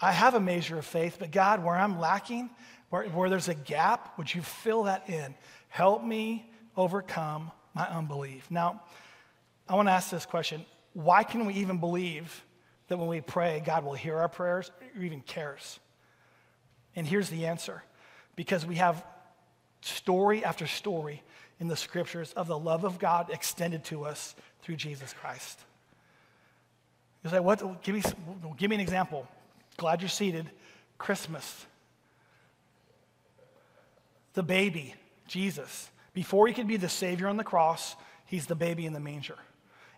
I 0.00 0.12
have 0.12 0.34
a 0.34 0.40
measure 0.40 0.78
of 0.78 0.84
faith, 0.84 1.16
but 1.18 1.32
God, 1.32 1.64
where 1.64 1.74
I'm 1.74 1.98
lacking, 1.98 2.50
where, 2.90 3.04
where 3.08 3.28
there's 3.28 3.48
a 3.48 3.54
gap, 3.54 4.16
would 4.16 4.32
you 4.32 4.42
fill 4.42 4.84
that 4.84 5.08
in? 5.10 5.34
Help 5.68 6.04
me 6.04 6.50
overcome 6.76 7.50
my 7.74 7.86
unbelief. 7.88 8.50
Now, 8.50 8.82
I 9.68 9.74
want 9.74 9.88
to 9.88 9.92
ask 9.92 10.10
this 10.10 10.26
question 10.26 10.64
why 10.94 11.22
can 11.22 11.46
we 11.46 11.54
even 11.54 11.78
believe 11.78 12.44
that 12.88 12.96
when 12.96 13.08
we 13.08 13.20
pray, 13.20 13.62
God 13.64 13.84
will 13.84 13.94
hear 13.94 14.16
our 14.16 14.28
prayers 14.28 14.70
or 14.96 15.02
even 15.02 15.20
cares? 15.20 15.78
And 16.96 17.06
here's 17.06 17.28
the 17.28 17.46
answer 17.46 17.82
because 18.34 18.64
we 18.64 18.76
have 18.76 19.04
story 19.82 20.44
after 20.44 20.66
story 20.66 21.22
in 21.60 21.68
the 21.68 21.76
scriptures 21.76 22.32
of 22.32 22.46
the 22.46 22.58
love 22.58 22.84
of 22.84 22.98
God 22.98 23.30
extended 23.30 23.84
to 23.84 24.04
us 24.04 24.34
through 24.62 24.76
Jesus 24.76 25.12
Christ. 25.12 25.60
You 27.24 27.30
say, 27.30 27.40
what? 27.40 27.82
Give 27.82 27.94
me, 27.94 28.02
give 28.56 28.70
me 28.70 28.76
an 28.76 28.80
example. 28.80 29.26
Glad 29.76 30.02
you're 30.02 30.08
seated. 30.08 30.50
Christmas. 30.98 31.66
The 34.34 34.42
baby, 34.42 34.94
Jesus. 35.26 35.90
Before 36.12 36.46
he 36.46 36.54
could 36.54 36.68
be 36.68 36.76
the 36.76 36.88
Savior 36.88 37.28
on 37.28 37.36
the 37.36 37.44
cross, 37.44 37.96
he's 38.26 38.46
the 38.46 38.54
baby 38.54 38.86
in 38.86 38.92
the 38.92 39.00
manger. 39.00 39.36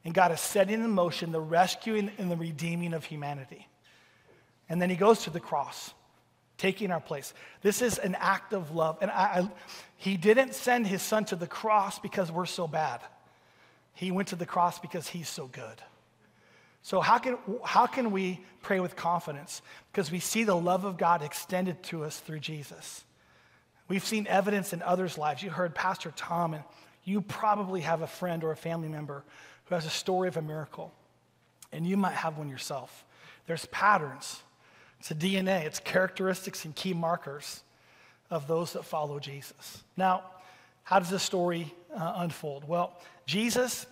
And 0.04 0.14
God 0.14 0.32
is 0.32 0.40
setting 0.40 0.82
in 0.82 0.90
motion 0.90 1.32
the 1.32 1.40
rescuing 1.40 2.10
and 2.18 2.30
the 2.30 2.36
redeeming 2.36 2.94
of 2.94 3.04
humanity. 3.04 3.66
And 4.68 4.80
then 4.80 4.88
he 4.88 4.96
goes 4.96 5.24
to 5.24 5.30
the 5.30 5.40
cross, 5.40 5.92
taking 6.56 6.90
our 6.90 7.00
place. 7.00 7.34
This 7.60 7.82
is 7.82 7.98
an 7.98 8.14
act 8.18 8.52
of 8.52 8.74
love. 8.74 8.98
And 9.02 9.10
I, 9.10 9.24
I, 9.24 9.50
he 9.96 10.16
didn't 10.16 10.54
send 10.54 10.86
his 10.86 11.02
son 11.02 11.24
to 11.26 11.36
the 11.36 11.46
cross 11.46 11.98
because 11.98 12.32
we're 12.32 12.46
so 12.46 12.66
bad, 12.66 13.00
he 13.94 14.10
went 14.10 14.28
to 14.28 14.36
the 14.36 14.46
cross 14.46 14.78
because 14.78 15.06
he's 15.08 15.28
so 15.28 15.46
good. 15.46 15.82
So, 16.82 17.00
how 17.00 17.18
can, 17.18 17.36
how 17.64 17.86
can 17.86 18.10
we 18.10 18.40
pray 18.62 18.80
with 18.80 18.96
confidence? 18.96 19.62
Because 19.92 20.10
we 20.10 20.20
see 20.20 20.44
the 20.44 20.56
love 20.56 20.84
of 20.84 20.96
God 20.96 21.22
extended 21.22 21.82
to 21.84 22.04
us 22.04 22.18
through 22.18 22.40
Jesus. 22.40 23.04
We've 23.88 24.04
seen 24.04 24.26
evidence 24.26 24.72
in 24.72 24.82
others' 24.82 25.18
lives. 25.18 25.42
You 25.42 25.50
heard 25.50 25.74
Pastor 25.74 26.12
Tom, 26.16 26.54
and 26.54 26.64
you 27.04 27.20
probably 27.20 27.80
have 27.82 28.02
a 28.02 28.06
friend 28.06 28.44
or 28.44 28.52
a 28.52 28.56
family 28.56 28.88
member 28.88 29.24
who 29.66 29.74
has 29.74 29.84
a 29.84 29.90
story 29.90 30.28
of 30.28 30.36
a 30.36 30.42
miracle, 30.42 30.92
and 31.72 31.86
you 31.86 31.96
might 31.96 32.14
have 32.14 32.38
one 32.38 32.48
yourself. 32.48 33.04
There's 33.46 33.66
patterns, 33.66 34.42
it's 35.00 35.10
a 35.10 35.14
DNA, 35.14 35.64
it's 35.64 35.80
characteristics 35.80 36.64
and 36.64 36.74
key 36.74 36.94
markers 36.94 37.62
of 38.30 38.46
those 38.46 38.74
that 38.74 38.84
follow 38.84 39.18
Jesus. 39.18 39.82
Now, 39.96 40.24
how 40.84 40.98
does 40.98 41.10
this 41.10 41.22
story 41.22 41.74
uh, 41.94 42.14
unfold? 42.16 42.66
Well, 42.66 42.96
Jesus 43.26 43.86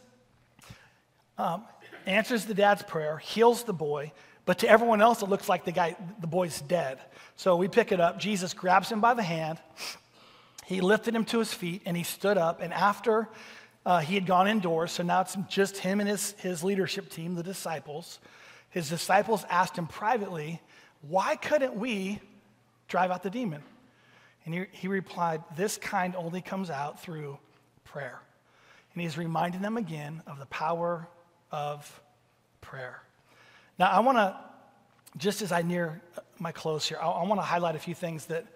um, 1.39 1.65
answers 2.09 2.45
the 2.45 2.55
dad's 2.55 2.83
prayer, 2.83 3.19
heals 3.19 3.65
the 3.65 3.73
boy, 3.73 4.13
but 4.45 4.61
to 4.61 4.69
everyone 4.69 5.03
else, 5.03 5.21
it 5.23 5.29
looks 5.29 5.49
like 5.49 5.65
the 5.65 5.73
guy, 5.73 5.95
the 6.21 6.27
boy's 6.27 6.63
dead. 6.63 6.99
So 7.37 7.57
we 7.57 7.69
pick 7.69 7.93
it 7.93 8.01
up. 8.01 8.19
Jesus 8.19 8.55
grabs 8.55 8.91
him 8.91 9.01
by 9.01 9.13
the 9.13 9.23
hand. 9.23 9.59
He 10.65 10.81
lifted 10.81 11.15
him 11.15 11.25
to 11.27 11.39
his 11.39 11.53
feet 11.53 11.83
and 11.85 11.97
he 11.97 12.03
stood 12.03 12.39
up. 12.39 12.63
And 12.63 12.73
after 12.73 13.29
uh, 13.85 14.01
he 14.01 14.15
had 14.15 14.27
gone 14.27 14.49
indoors, 14.49 14.93
so 14.93 15.03
now 15.03 15.21
it's 15.21 15.37
just 15.49 15.77
him 15.77 16.01
and 16.01 16.09
his, 16.09 16.33
his 16.39 16.65
leadership 16.65 17.11
team, 17.11 17.35
the 17.35 17.43
disciples, 17.43 18.21
his 18.71 18.89
disciples 18.89 19.45
asked 19.51 19.77
him 19.77 19.87
privately, 19.87 20.61
Why 21.03 21.37
couldn't 21.37 21.75
we 21.75 22.21
drive 22.87 23.11
out 23.11 23.23
the 23.23 23.31
demon? 23.31 23.63
And 24.47 24.55
he, 24.55 24.65
he 24.73 24.89
replied, 24.89 25.43
This 25.57 25.77
kind 25.77 26.17
only 26.17 26.41
comes 26.41 26.71
out 26.71 27.03
through 27.03 27.39
prayer. 27.85 28.19
And 28.95 29.03
he's 29.03 29.19
reminding 29.19 29.61
them 29.61 29.77
again 29.77 30.23
of 30.27 30.39
the 30.39 30.47
power 30.47 31.07
of 31.51 32.01
prayer. 32.61 33.03
Now, 33.79 33.91
I 33.91 34.01
want 34.01 34.19
to, 34.19 34.37
just 35.17 35.43
as 35.43 35.53
I 35.53 35.63
near 35.63 36.01
my 36.39 36.53
close 36.53 36.89
here, 36.89 36.99
I, 37.01 37.07
I 37.07 37.27
want 37.27 37.41
to 37.41 37.45
highlight 37.45 37.77
a 37.77 37.79
few 37.79 37.95
things 37.95 38.27
that 38.27 38.47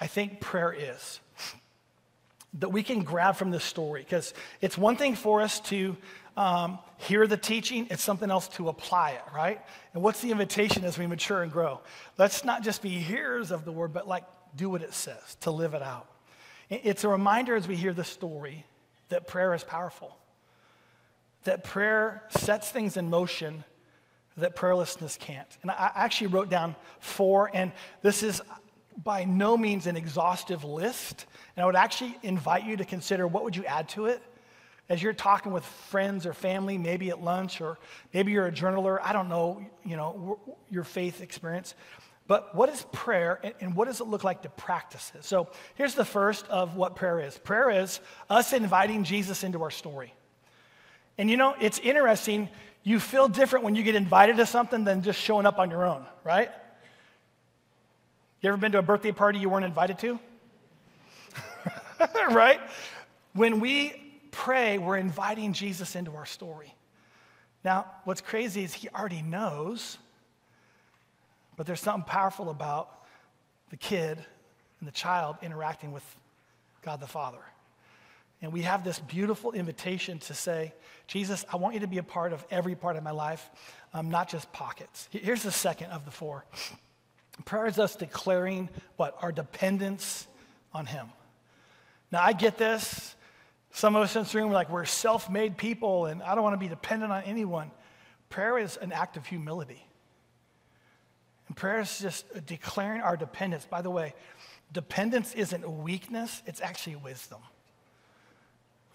I 0.00 0.06
think 0.06 0.40
prayer 0.40 0.72
is 0.72 1.20
that 2.54 2.70
we 2.70 2.82
can 2.82 3.02
grab 3.02 3.36
from 3.36 3.50
this 3.50 3.64
story 3.64 4.02
because 4.02 4.34
it's 4.60 4.78
one 4.78 4.96
thing 4.96 5.14
for 5.14 5.40
us 5.40 5.60
to 5.60 5.96
um, 6.36 6.78
hear 6.98 7.26
the 7.26 7.36
teaching, 7.36 7.88
it's 7.90 8.02
something 8.02 8.30
else 8.30 8.46
to 8.48 8.68
apply 8.68 9.10
it, 9.10 9.22
right? 9.34 9.60
And 9.92 10.02
what's 10.02 10.20
the 10.20 10.30
invitation 10.30 10.84
as 10.84 10.96
we 10.96 11.06
mature 11.06 11.42
and 11.42 11.50
grow? 11.50 11.80
Let's 12.16 12.44
not 12.44 12.62
just 12.62 12.80
be 12.80 12.90
hearers 12.90 13.50
of 13.50 13.64
the 13.64 13.72
word, 13.72 13.92
but 13.92 14.06
like 14.06 14.22
do 14.54 14.70
what 14.70 14.82
it 14.82 14.94
says, 14.94 15.36
to 15.40 15.50
live 15.50 15.74
it 15.74 15.82
out. 15.82 16.06
It's 16.70 17.02
a 17.02 17.08
reminder 17.08 17.56
as 17.56 17.66
we 17.66 17.74
hear 17.74 17.92
the 17.92 18.04
story 18.04 18.64
that 19.08 19.26
prayer 19.26 19.52
is 19.54 19.64
powerful 19.64 20.16
that 21.48 21.64
prayer 21.64 22.22
sets 22.28 22.70
things 22.70 22.98
in 22.98 23.08
motion 23.08 23.64
that 24.36 24.54
prayerlessness 24.54 25.18
can't. 25.18 25.48
And 25.62 25.70
I 25.70 25.90
actually 25.94 26.26
wrote 26.28 26.50
down 26.50 26.76
four, 27.00 27.50
and 27.54 27.72
this 28.02 28.22
is 28.22 28.42
by 29.02 29.24
no 29.24 29.56
means 29.56 29.86
an 29.86 29.96
exhaustive 29.96 30.62
list. 30.62 31.24
And 31.56 31.62
I 31.62 31.66
would 31.66 31.74
actually 31.74 32.18
invite 32.22 32.64
you 32.64 32.76
to 32.76 32.84
consider 32.84 33.26
what 33.26 33.44
would 33.44 33.56
you 33.56 33.64
add 33.64 33.88
to 33.90 34.06
it 34.06 34.22
as 34.90 35.02
you're 35.02 35.14
talking 35.14 35.52
with 35.52 35.64
friends 35.64 36.26
or 36.26 36.34
family, 36.34 36.76
maybe 36.76 37.08
at 37.08 37.22
lunch, 37.22 37.62
or 37.62 37.78
maybe 38.12 38.32
you're 38.32 38.46
a 38.46 38.52
journaler. 38.52 38.98
I 39.02 39.14
don't 39.14 39.30
know, 39.30 39.64
you 39.84 39.96
know, 39.96 40.38
your 40.70 40.84
faith 40.84 41.22
experience. 41.22 41.74
But 42.26 42.54
what 42.54 42.68
is 42.68 42.84
prayer 42.92 43.40
and 43.62 43.74
what 43.74 43.86
does 43.86 44.02
it 44.02 44.06
look 44.06 44.22
like 44.22 44.42
to 44.42 44.50
practice 44.50 45.12
it? 45.14 45.24
So 45.24 45.48
here's 45.76 45.94
the 45.94 46.04
first 46.04 46.46
of 46.48 46.76
what 46.76 46.94
prayer 46.94 47.20
is 47.20 47.38
prayer 47.38 47.70
is 47.70 48.00
us 48.28 48.52
inviting 48.52 49.04
Jesus 49.04 49.44
into 49.44 49.62
our 49.62 49.70
story. 49.70 50.12
And 51.18 51.28
you 51.28 51.36
know, 51.36 51.54
it's 51.60 51.78
interesting. 51.80 52.48
You 52.84 53.00
feel 53.00 53.28
different 53.28 53.64
when 53.64 53.74
you 53.74 53.82
get 53.82 53.96
invited 53.96 54.36
to 54.36 54.46
something 54.46 54.84
than 54.84 55.02
just 55.02 55.20
showing 55.20 55.44
up 55.44 55.58
on 55.58 55.70
your 55.70 55.84
own, 55.84 56.06
right? 56.24 56.50
You 58.40 58.48
ever 58.48 58.56
been 58.56 58.72
to 58.72 58.78
a 58.78 58.82
birthday 58.82 59.12
party 59.12 59.40
you 59.40 59.48
weren't 59.48 59.64
invited 59.64 59.98
to? 59.98 60.18
right? 62.30 62.60
When 63.32 63.58
we 63.58 63.92
pray, 64.30 64.78
we're 64.78 64.96
inviting 64.96 65.52
Jesus 65.52 65.96
into 65.96 66.14
our 66.14 66.26
story. 66.26 66.72
Now, 67.64 67.86
what's 68.04 68.20
crazy 68.20 68.62
is 68.62 68.72
he 68.72 68.88
already 68.88 69.22
knows, 69.22 69.98
but 71.56 71.66
there's 71.66 71.80
something 71.80 72.04
powerful 72.04 72.48
about 72.48 72.90
the 73.70 73.76
kid 73.76 74.24
and 74.78 74.86
the 74.86 74.92
child 74.92 75.36
interacting 75.42 75.90
with 75.90 76.04
God 76.82 77.00
the 77.00 77.08
Father. 77.08 77.42
And 78.40 78.52
we 78.52 78.62
have 78.62 78.84
this 78.84 79.00
beautiful 79.00 79.52
invitation 79.52 80.18
to 80.20 80.34
say, 80.34 80.72
Jesus, 81.06 81.44
I 81.52 81.56
want 81.56 81.74
you 81.74 81.80
to 81.80 81.86
be 81.88 81.98
a 81.98 82.02
part 82.02 82.32
of 82.32 82.44
every 82.50 82.76
part 82.76 82.96
of 82.96 83.02
my 83.02 83.10
life, 83.10 83.50
um, 83.92 84.10
not 84.10 84.28
just 84.28 84.52
pockets. 84.52 85.08
Here's 85.10 85.42
the 85.42 85.50
second 85.52 85.90
of 85.90 86.04
the 86.04 86.10
four 86.10 86.44
prayer 87.44 87.66
is 87.66 87.78
us 87.78 87.94
declaring 87.94 88.68
what? 88.96 89.16
Our 89.22 89.30
dependence 89.30 90.26
on 90.72 90.86
Him. 90.86 91.06
Now, 92.10 92.20
I 92.22 92.32
get 92.32 92.58
this. 92.58 93.14
Some 93.70 93.94
of 93.94 94.02
us 94.02 94.16
in 94.16 94.22
this 94.22 94.34
room 94.34 94.50
are 94.50 94.54
like, 94.54 94.70
we're 94.70 94.84
self 94.84 95.30
made 95.30 95.56
people, 95.56 96.06
and 96.06 96.20
I 96.22 96.34
don't 96.34 96.42
want 96.42 96.54
to 96.54 96.58
be 96.58 96.68
dependent 96.68 97.12
on 97.12 97.22
anyone. 97.22 97.70
Prayer 98.28 98.58
is 98.58 98.76
an 98.76 98.92
act 98.92 99.16
of 99.16 99.24
humility. 99.24 99.86
And 101.46 101.56
prayer 101.56 101.80
is 101.80 101.98
just 101.98 102.44
declaring 102.44 103.02
our 103.02 103.16
dependence. 103.16 103.66
By 103.66 103.82
the 103.82 103.90
way, 103.90 104.14
dependence 104.72 105.32
isn't 105.34 105.68
weakness, 105.82 106.42
it's 106.44 106.60
actually 106.60 106.96
wisdom 106.96 107.38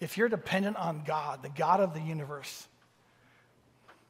if 0.00 0.18
you're 0.18 0.28
dependent 0.28 0.76
on 0.76 1.02
God, 1.06 1.42
the 1.42 1.48
God 1.48 1.80
of 1.80 1.94
the 1.94 2.00
universe, 2.00 2.68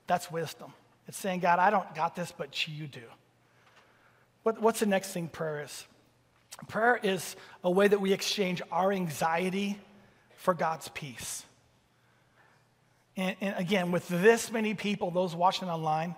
that's 0.07 0.31
wisdom. 0.31 0.73
It's 1.07 1.19
saying, 1.19 1.41
God, 1.41 1.59
I 1.59 1.71
don't 1.71 1.95
got 1.95 2.17
this, 2.17 2.33
but 2.37 2.67
you 2.67 2.87
do. 2.87 3.03
What, 4.43 4.61
what's 4.61 4.81
the 4.81 4.87
next 4.87 5.13
thing 5.13 5.29
prayer 5.29 5.63
is? 5.63 5.87
Prayer 6.69 6.99
is 7.03 7.37
a 7.63 7.71
way 7.71 7.89
that 7.89 8.01
we 8.01 8.13
exchange 8.13 8.63
our 8.71 8.93
anxiety 8.93 9.79
for 10.37 10.55
God's 10.55 10.89
peace. 10.89 11.45
And, 13.17 13.37
and, 13.41 13.55
again, 13.57 13.93
with 13.93 14.09
this 14.09 14.51
many 14.51 14.75
people, 14.75 15.11
those 15.11 15.35
watching 15.35 15.69
online, 15.69 16.15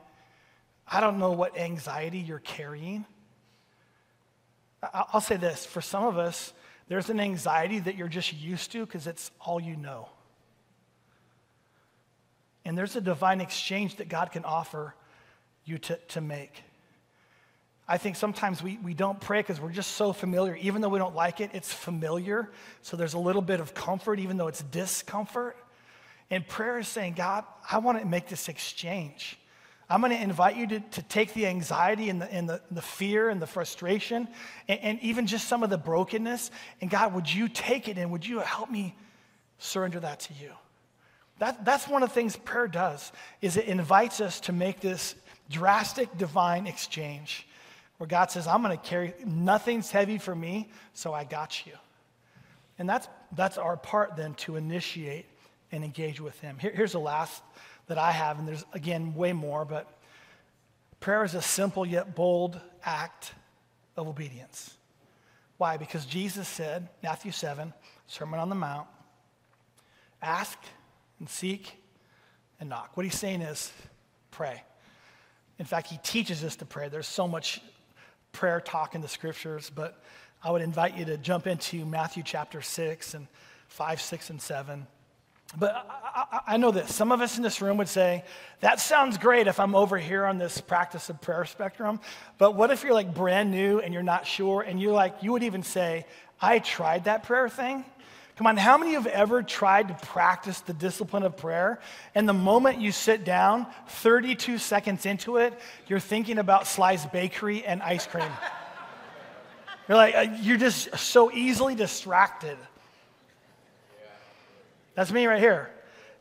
I 0.86 1.00
don't 1.00 1.18
know 1.18 1.32
what 1.32 1.58
anxiety 1.58 2.18
you're 2.18 2.38
carrying. 2.38 3.04
I'll 4.82 5.20
say 5.20 5.36
this 5.36 5.66
for 5.66 5.80
some 5.80 6.04
of 6.04 6.18
us, 6.18 6.52
there's 6.88 7.10
an 7.10 7.20
anxiety 7.20 7.78
that 7.80 7.96
you're 7.96 8.08
just 8.08 8.32
used 8.32 8.72
to 8.72 8.86
because 8.86 9.06
it's 9.06 9.30
all 9.40 9.60
you 9.60 9.76
know. 9.76 10.08
And 12.64 12.76
there's 12.76 12.96
a 12.96 13.00
divine 13.00 13.40
exchange 13.40 13.96
that 13.96 14.08
God 14.08 14.32
can 14.32 14.44
offer 14.44 14.94
you 15.64 15.78
to, 15.78 15.96
to 16.08 16.20
make. 16.20 16.62
I 17.88 17.98
think 17.98 18.16
sometimes 18.16 18.62
we, 18.62 18.78
we 18.82 18.94
don't 18.94 19.20
pray 19.20 19.40
because 19.40 19.60
we're 19.60 19.70
just 19.70 19.92
so 19.92 20.12
familiar. 20.12 20.56
Even 20.56 20.80
though 20.80 20.88
we 20.88 20.98
don't 20.98 21.14
like 21.14 21.40
it, 21.40 21.50
it's 21.54 21.72
familiar. 21.72 22.50
So 22.82 22.96
there's 22.96 23.14
a 23.14 23.18
little 23.18 23.42
bit 23.42 23.60
of 23.60 23.74
comfort, 23.74 24.18
even 24.18 24.36
though 24.36 24.48
it's 24.48 24.62
discomfort. 24.62 25.56
And 26.30 26.46
prayer 26.46 26.78
is 26.78 26.88
saying, 26.88 27.14
God, 27.14 27.44
I 27.70 27.78
want 27.78 28.00
to 28.00 28.04
make 28.04 28.28
this 28.28 28.48
exchange. 28.48 29.38
I'm 29.88 30.00
going 30.00 30.12
to 30.12 30.20
invite 30.20 30.56
you 30.56 30.66
to, 30.68 30.80
to 30.80 31.02
take 31.02 31.32
the 31.32 31.46
anxiety 31.46 32.10
and 32.10 32.20
the, 32.20 32.32
and 32.32 32.48
the, 32.48 32.60
the 32.70 32.82
fear 32.82 33.28
and 33.28 33.40
the 33.40 33.46
frustration 33.46 34.26
and, 34.68 34.80
and 34.80 35.00
even 35.00 35.26
just 35.26 35.46
some 35.46 35.62
of 35.62 35.70
the 35.70 35.78
brokenness. 35.78 36.50
And 36.80 36.90
God, 36.90 37.14
would 37.14 37.32
you 37.32 37.48
take 37.48 37.88
it 37.88 37.96
and 37.96 38.10
would 38.10 38.26
you 38.26 38.40
help 38.40 38.70
me 38.70 38.96
surrender 39.58 40.00
that 40.00 40.20
to 40.20 40.34
you? 40.34 40.50
That, 41.38 41.64
that's 41.64 41.86
one 41.86 42.02
of 42.02 42.08
the 42.08 42.14
things 42.14 42.36
prayer 42.36 42.66
does 42.66 43.12
is 43.40 43.56
it 43.56 43.66
invites 43.66 44.20
us 44.20 44.40
to 44.40 44.52
make 44.52 44.80
this 44.80 45.14
drastic 45.50 46.16
divine 46.18 46.66
exchange 46.66 47.46
where 47.98 48.06
God 48.06 48.30
says, 48.30 48.46
I'm 48.46 48.62
going 48.62 48.76
to 48.76 48.84
carry, 48.84 49.14
nothing's 49.24 49.90
heavy 49.90 50.18
for 50.18 50.34
me, 50.34 50.68
so 50.92 51.14
I 51.14 51.24
got 51.24 51.66
you. 51.66 51.72
And 52.78 52.88
that's, 52.88 53.08
that's 53.32 53.56
our 53.56 53.76
part 53.76 54.16
then 54.16 54.34
to 54.34 54.56
initiate 54.56 55.26
and 55.72 55.82
engage 55.82 56.20
with 56.20 56.38
Him. 56.40 56.58
Here, 56.58 56.72
here's 56.74 56.92
the 56.92 57.00
last 57.00 57.42
that 57.86 57.98
I 57.98 58.12
have, 58.12 58.38
and 58.38 58.46
there's 58.48 58.64
again 58.72 59.14
way 59.14 59.32
more, 59.32 59.64
but 59.64 59.86
prayer 61.00 61.24
is 61.24 61.34
a 61.34 61.42
simple 61.42 61.86
yet 61.86 62.14
bold 62.14 62.60
act 62.84 63.32
of 63.96 64.08
obedience. 64.08 64.76
Why? 65.58 65.76
Because 65.76 66.04
Jesus 66.04 66.46
said, 66.48 66.88
Matthew 67.02 67.32
7, 67.32 67.72
Sermon 68.06 68.40
on 68.40 68.48
the 68.48 68.54
Mount, 68.54 68.88
Ask 70.22 70.58
and 71.18 71.28
seek 71.28 71.76
and 72.58 72.68
knock. 72.68 72.96
What 72.96 73.04
he's 73.04 73.18
saying 73.18 73.42
is 73.42 73.72
pray. 74.30 74.62
In 75.58 75.64
fact, 75.64 75.88
he 75.88 75.98
teaches 76.02 76.42
us 76.44 76.56
to 76.56 76.66
pray. 76.66 76.88
There's 76.88 77.06
so 77.06 77.28
much 77.28 77.60
prayer 78.32 78.60
talk 78.60 78.94
in 78.94 79.00
the 79.00 79.08
scriptures, 79.08 79.70
but 79.74 80.02
I 80.42 80.50
would 80.50 80.62
invite 80.62 80.96
you 80.96 81.04
to 81.06 81.16
jump 81.16 81.46
into 81.46 81.84
Matthew 81.86 82.22
chapter 82.22 82.60
6 82.60 83.14
and 83.14 83.26
5, 83.68 84.00
6, 84.00 84.30
and 84.30 84.42
7. 84.42 84.86
But 85.58 85.74
I, 85.74 86.24
I, 86.32 86.40
I, 86.54 86.56
know 86.56 86.70
this. 86.70 86.94
Some 86.94 87.12
of 87.12 87.20
us 87.20 87.36
in 87.36 87.42
this 87.42 87.60
room 87.60 87.76
would 87.76 87.88
say, 87.88 88.24
that 88.60 88.80
sounds 88.80 89.16
great 89.16 89.46
if 89.46 89.60
I'm 89.60 89.74
over 89.74 89.96
here 89.96 90.24
on 90.24 90.38
this 90.38 90.60
practice 90.60 91.08
of 91.08 91.20
prayer 91.20 91.44
spectrum. 91.44 92.00
But 92.36 92.54
what 92.54 92.70
if 92.70 92.82
you're 92.82 92.94
like 92.94 93.14
brand 93.14 93.50
new 93.50 93.78
and 93.78 93.94
you're 93.94 94.02
not 94.02 94.26
sure 94.26 94.62
and 94.62 94.80
you're 94.80 94.92
like, 94.92 95.22
you 95.22 95.32
would 95.32 95.44
even 95.44 95.62
say, 95.62 96.04
I 96.40 96.58
tried 96.58 97.04
that 97.04 97.22
prayer 97.22 97.48
thing 97.48 97.84
Come 98.36 98.46
on, 98.46 98.58
how 98.58 98.76
many 98.76 98.94
of 98.94 99.04
you 99.04 99.10
have 99.10 99.20
ever 99.20 99.42
tried 99.42 99.88
to 99.88 99.94
practice 99.94 100.60
the 100.60 100.74
discipline 100.74 101.22
of 101.22 101.38
prayer? 101.38 101.80
And 102.14 102.28
the 102.28 102.34
moment 102.34 102.78
you 102.82 102.92
sit 102.92 103.24
down, 103.24 103.66
32 103.88 104.58
seconds 104.58 105.06
into 105.06 105.38
it, 105.38 105.58
you're 105.86 106.00
thinking 106.00 106.36
about 106.36 106.64
Sluys 106.64 107.10
Bakery 107.10 107.64
and 107.64 107.82
ice 107.82 108.06
cream. 108.06 108.28
you're 109.88 109.96
like, 109.96 110.14
uh, 110.14 110.26
you're 110.42 110.58
just 110.58 110.94
so 110.98 111.32
easily 111.32 111.74
distracted. 111.74 112.58
That's 114.96 115.12
me 115.12 115.26
right 115.26 115.38
here. 115.38 115.70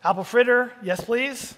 Apple 0.04 0.24
fritter, 0.24 0.72
yes, 0.84 1.04
please. 1.04 1.56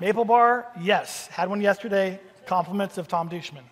Maple 0.00 0.24
bar, 0.24 0.66
yes. 0.80 1.28
Had 1.28 1.48
one 1.48 1.60
yesterday. 1.60 2.18
Compliments 2.46 2.98
of 2.98 3.06
Tom 3.06 3.28
Dushman. 3.28 3.62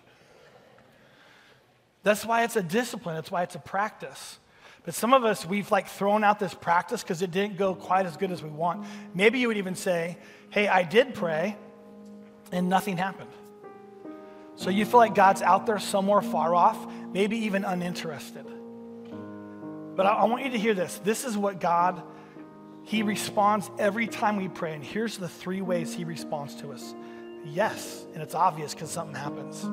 That's 2.03 2.25
why 2.25 2.43
it's 2.43 2.55
a 2.55 2.63
discipline, 2.63 3.15
that's 3.15 3.31
why 3.31 3.43
it's 3.43 3.55
a 3.55 3.59
practice. 3.59 4.39
But 4.85 4.93
some 4.93 5.13
of 5.13 5.25
us, 5.25 5.45
we've 5.45 5.69
like 5.69 5.87
thrown 5.89 6.23
out 6.23 6.39
this 6.39 6.53
practice 6.53 7.03
because 7.03 7.21
it 7.21 7.31
didn't 7.31 7.57
go 7.57 7.75
quite 7.75 8.05
as 8.05 8.15
good 8.15 8.31
as 8.31 8.41
we 8.41 8.49
want. 8.49 8.85
Maybe 9.13 9.39
you 9.39 9.49
would 9.49 9.57
even 9.57 9.75
say, 9.75 10.17
hey, 10.49 10.69
I 10.69 10.83
did 10.83 11.13
pray 11.13 11.57
and 12.53 12.69
nothing 12.69 12.95
happened. 12.95 13.31
So 14.55 14.69
you 14.69 14.85
feel 14.85 14.99
like 14.99 15.13
God's 15.13 15.41
out 15.41 15.65
there 15.65 15.79
somewhere 15.79 16.21
far 16.21 16.55
off, 16.55 16.77
maybe 17.11 17.37
even 17.39 17.65
uninterested. 17.65 18.45
But 19.95 20.05
I, 20.05 20.11
I 20.11 20.23
want 20.25 20.45
you 20.45 20.51
to 20.51 20.57
hear 20.57 20.73
this. 20.73 21.01
This 21.03 21.25
is 21.25 21.35
what 21.35 21.59
God, 21.59 22.01
He 22.87 23.03
responds 23.03 23.69
every 23.77 24.07
time 24.07 24.37
we 24.37 24.47
pray. 24.47 24.73
And 24.73 24.81
here's 24.83 25.17
the 25.17 25.27
three 25.27 25.61
ways 25.61 25.93
He 25.93 26.05
responds 26.05 26.55
to 26.55 26.71
us 26.71 26.95
yes, 27.45 28.05
and 28.13 28.23
it's 28.23 28.35
obvious 28.35 28.73
because 28.73 28.89
something 28.89 29.15
happens. 29.15 29.65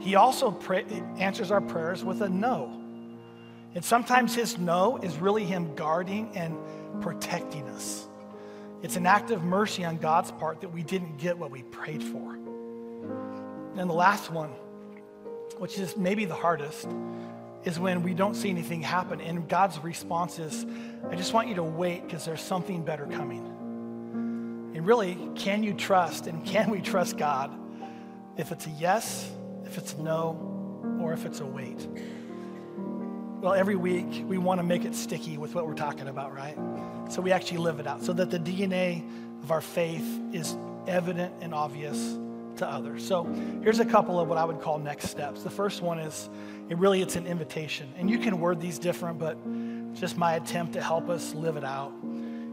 He 0.00 0.14
also 0.14 0.50
pray, 0.50 0.84
answers 1.18 1.50
our 1.50 1.60
prayers 1.60 2.04
with 2.04 2.22
a 2.22 2.28
no. 2.28 2.72
And 3.74 3.84
sometimes 3.84 4.34
his 4.34 4.58
no 4.58 4.96
is 4.98 5.16
really 5.18 5.44
him 5.44 5.74
guarding 5.74 6.30
and 6.36 6.56
protecting 7.00 7.68
us. 7.68 8.06
It's 8.82 8.96
an 8.96 9.06
act 9.06 9.30
of 9.30 9.42
mercy 9.42 9.84
on 9.84 9.98
God's 9.98 10.30
part 10.32 10.60
that 10.60 10.70
we 10.70 10.82
didn't 10.82 11.18
get 11.18 11.36
what 11.36 11.50
we 11.50 11.62
prayed 11.64 12.02
for. 12.02 12.34
And 13.76 13.90
the 13.90 13.94
last 13.94 14.30
one, 14.30 14.50
which 15.58 15.78
is 15.78 15.96
maybe 15.96 16.24
the 16.24 16.34
hardest, 16.34 16.88
is 17.64 17.78
when 17.78 18.02
we 18.02 18.14
don't 18.14 18.34
see 18.34 18.50
anything 18.50 18.82
happen. 18.82 19.20
And 19.20 19.48
God's 19.48 19.78
response 19.78 20.38
is, 20.38 20.66
I 21.10 21.16
just 21.16 21.32
want 21.32 21.48
you 21.48 21.54
to 21.56 21.62
wait 21.62 22.04
because 22.04 22.24
there's 22.24 22.40
something 22.40 22.82
better 22.82 23.06
coming. 23.06 23.44
And 24.74 24.86
really, 24.86 25.16
can 25.34 25.62
you 25.62 25.74
trust 25.74 26.26
and 26.26 26.44
can 26.44 26.70
we 26.70 26.80
trust 26.80 27.16
God 27.16 27.52
if 28.36 28.52
it's 28.52 28.66
a 28.66 28.70
yes, 28.70 29.30
if 29.64 29.76
it's 29.76 29.94
a 29.94 30.02
no, 30.02 30.98
or 31.00 31.12
if 31.12 31.26
it's 31.26 31.40
a 31.40 31.46
wait? 31.46 31.86
Well, 33.40 33.54
every 33.54 33.76
week 33.76 34.24
we 34.26 34.38
want 34.38 34.58
to 34.58 34.64
make 34.64 34.84
it 34.84 34.94
sticky 34.94 35.38
with 35.38 35.54
what 35.54 35.66
we're 35.66 35.74
talking 35.74 36.08
about, 36.08 36.34
right? 36.34 36.56
So 37.08 37.22
we 37.22 37.32
actually 37.32 37.58
live 37.58 37.80
it 37.80 37.86
out 37.86 38.02
so 38.02 38.12
that 38.12 38.30
the 38.30 38.38
DNA 38.38 39.08
of 39.42 39.52
our 39.52 39.60
faith 39.60 40.20
is 40.32 40.56
evident 40.86 41.32
and 41.40 41.54
obvious 41.54 42.18
to 42.56 42.68
others. 42.68 43.06
So 43.06 43.24
here's 43.62 43.78
a 43.78 43.84
couple 43.84 44.18
of 44.18 44.28
what 44.28 44.38
I 44.38 44.44
would 44.44 44.60
call 44.60 44.78
next 44.78 45.08
steps. 45.08 45.42
The 45.42 45.50
first 45.50 45.82
one 45.82 45.98
is 45.98 46.28
it 46.68 46.76
really 46.78 47.02
it's 47.02 47.16
an 47.16 47.26
invitation. 47.26 47.92
And 47.96 48.10
you 48.10 48.18
can 48.18 48.40
word 48.40 48.60
these 48.60 48.78
different, 48.78 49.18
but 49.18 49.36
just 49.94 50.16
my 50.16 50.34
attempt 50.34 50.74
to 50.74 50.82
help 50.82 51.08
us 51.08 51.34
live 51.34 51.56
it 51.56 51.64
out. 51.64 51.92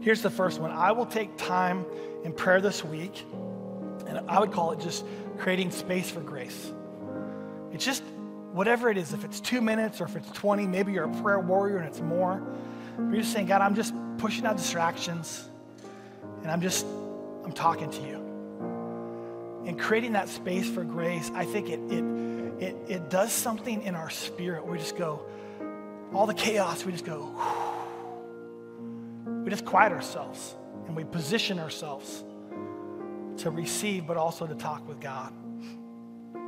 Here's 0.00 0.22
the 0.22 0.30
first 0.30 0.60
one. 0.60 0.70
I 0.70 0.92
will 0.92 1.06
take 1.06 1.36
time 1.36 1.84
in 2.24 2.32
prayer 2.32 2.60
this 2.60 2.84
week, 2.84 3.24
and 4.06 4.18
I 4.28 4.40
would 4.40 4.52
call 4.52 4.72
it 4.72 4.80
just 4.80 5.04
creating 5.38 5.70
space 5.70 6.10
for 6.10 6.20
grace. 6.20 6.72
It's 7.72 7.84
just 7.84 8.02
whatever 8.52 8.88
it 8.88 8.96
is, 8.96 9.12
if 9.12 9.24
it's 9.24 9.38
two 9.40 9.60
minutes 9.60 10.00
or 10.00 10.04
if 10.04 10.16
it's 10.16 10.30
20, 10.30 10.66
maybe 10.66 10.92
you're 10.92 11.04
a 11.04 11.22
prayer 11.22 11.38
warrior 11.40 11.76
and 11.76 11.86
it's 11.86 12.00
more. 12.00 12.42
You're 12.98 13.20
just 13.20 13.32
saying, 13.32 13.46
God, 13.46 13.60
I'm 13.60 13.74
just 13.74 13.92
pushing 14.16 14.46
out 14.46 14.56
distractions 14.56 15.50
and 16.42 16.50
I'm 16.50 16.62
just, 16.62 16.86
I'm 17.44 17.52
talking 17.52 17.90
to 17.90 18.00
you. 18.00 18.16
And 19.66 19.78
creating 19.78 20.12
that 20.12 20.28
space 20.30 20.70
for 20.70 20.84
grace, 20.84 21.30
I 21.34 21.44
think 21.44 21.68
it, 21.68 21.80
it, 21.92 22.02
it, 22.60 22.76
it 22.88 23.10
does 23.10 23.32
something 23.32 23.82
in 23.82 23.94
our 23.94 24.10
spirit. 24.10 24.66
We 24.66 24.78
just 24.78 24.96
go, 24.96 25.22
all 26.14 26.26
the 26.26 26.34
chaos, 26.34 26.84
we 26.84 26.92
just 26.92 27.04
go, 27.04 27.24
whew. 29.24 29.42
we 29.44 29.50
just 29.50 29.64
quiet 29.64 29.92
ourselves 29.92 30.54
and 30.86 30.96
we 30.96 31.04
position 31.04 31.58
ourselves 31.58 32.24
to 33.38 33.50
receive, 33.50 34.06
but 34.06 34.16
also 34.16 34.46
to 34.46 34.54
talk 34.54 34.88
with 34.88 35.00
God. 35.00 35.32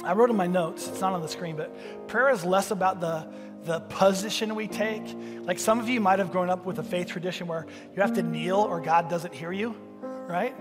I 0.04 0.12
wrote 0.14 0.30
in 0.30 0.36
my 0.36 0.46
notes, 0.46 0.88
it's 0.88 1.00
not 1.00 1.12
on 1.12 1.20
the 1.20 1.28
screen, 1.28 1.56
but 1.56 2.08
prayer 2.08 2.30
is 2.30 2.44
less 2.44 2.70
about 2.70 3.00
the, 3.00 3.26
the 3.64 3.80
position 3.80 4.54
we 4.54 4.68
take. 4.68 5.02
Like 5.42 5.58
some 5.58 5.80
of 5.80 5.88
you 5.88 6.00
might 6.00 6.20
have 6.20 6.30
grown 6.30 6.48
up 6.48 6.64
with 6.64 6.78
a 6.78 6.82
faith 6.84 7.08
tradition 7.08 7.46
where 7.46 7.66
you 7.94 8.00
have 8.00 8.14
to 8.14 8.22
kneel 8.22 8.56
or 8.56 8.80
God 8.80 9.10
doesn't 9.10 9.34
hear 9.34 9.52
you, 9.52 9.74
right? 10.00 10.54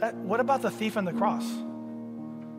That, 0.00 0.14
what 0.16 0.40
about 0.40 0.62
the 0.62 0.70
thief 0.70 0.96
on 0.96 1.04
the 1.04 1.12
cross? 1.12 1.44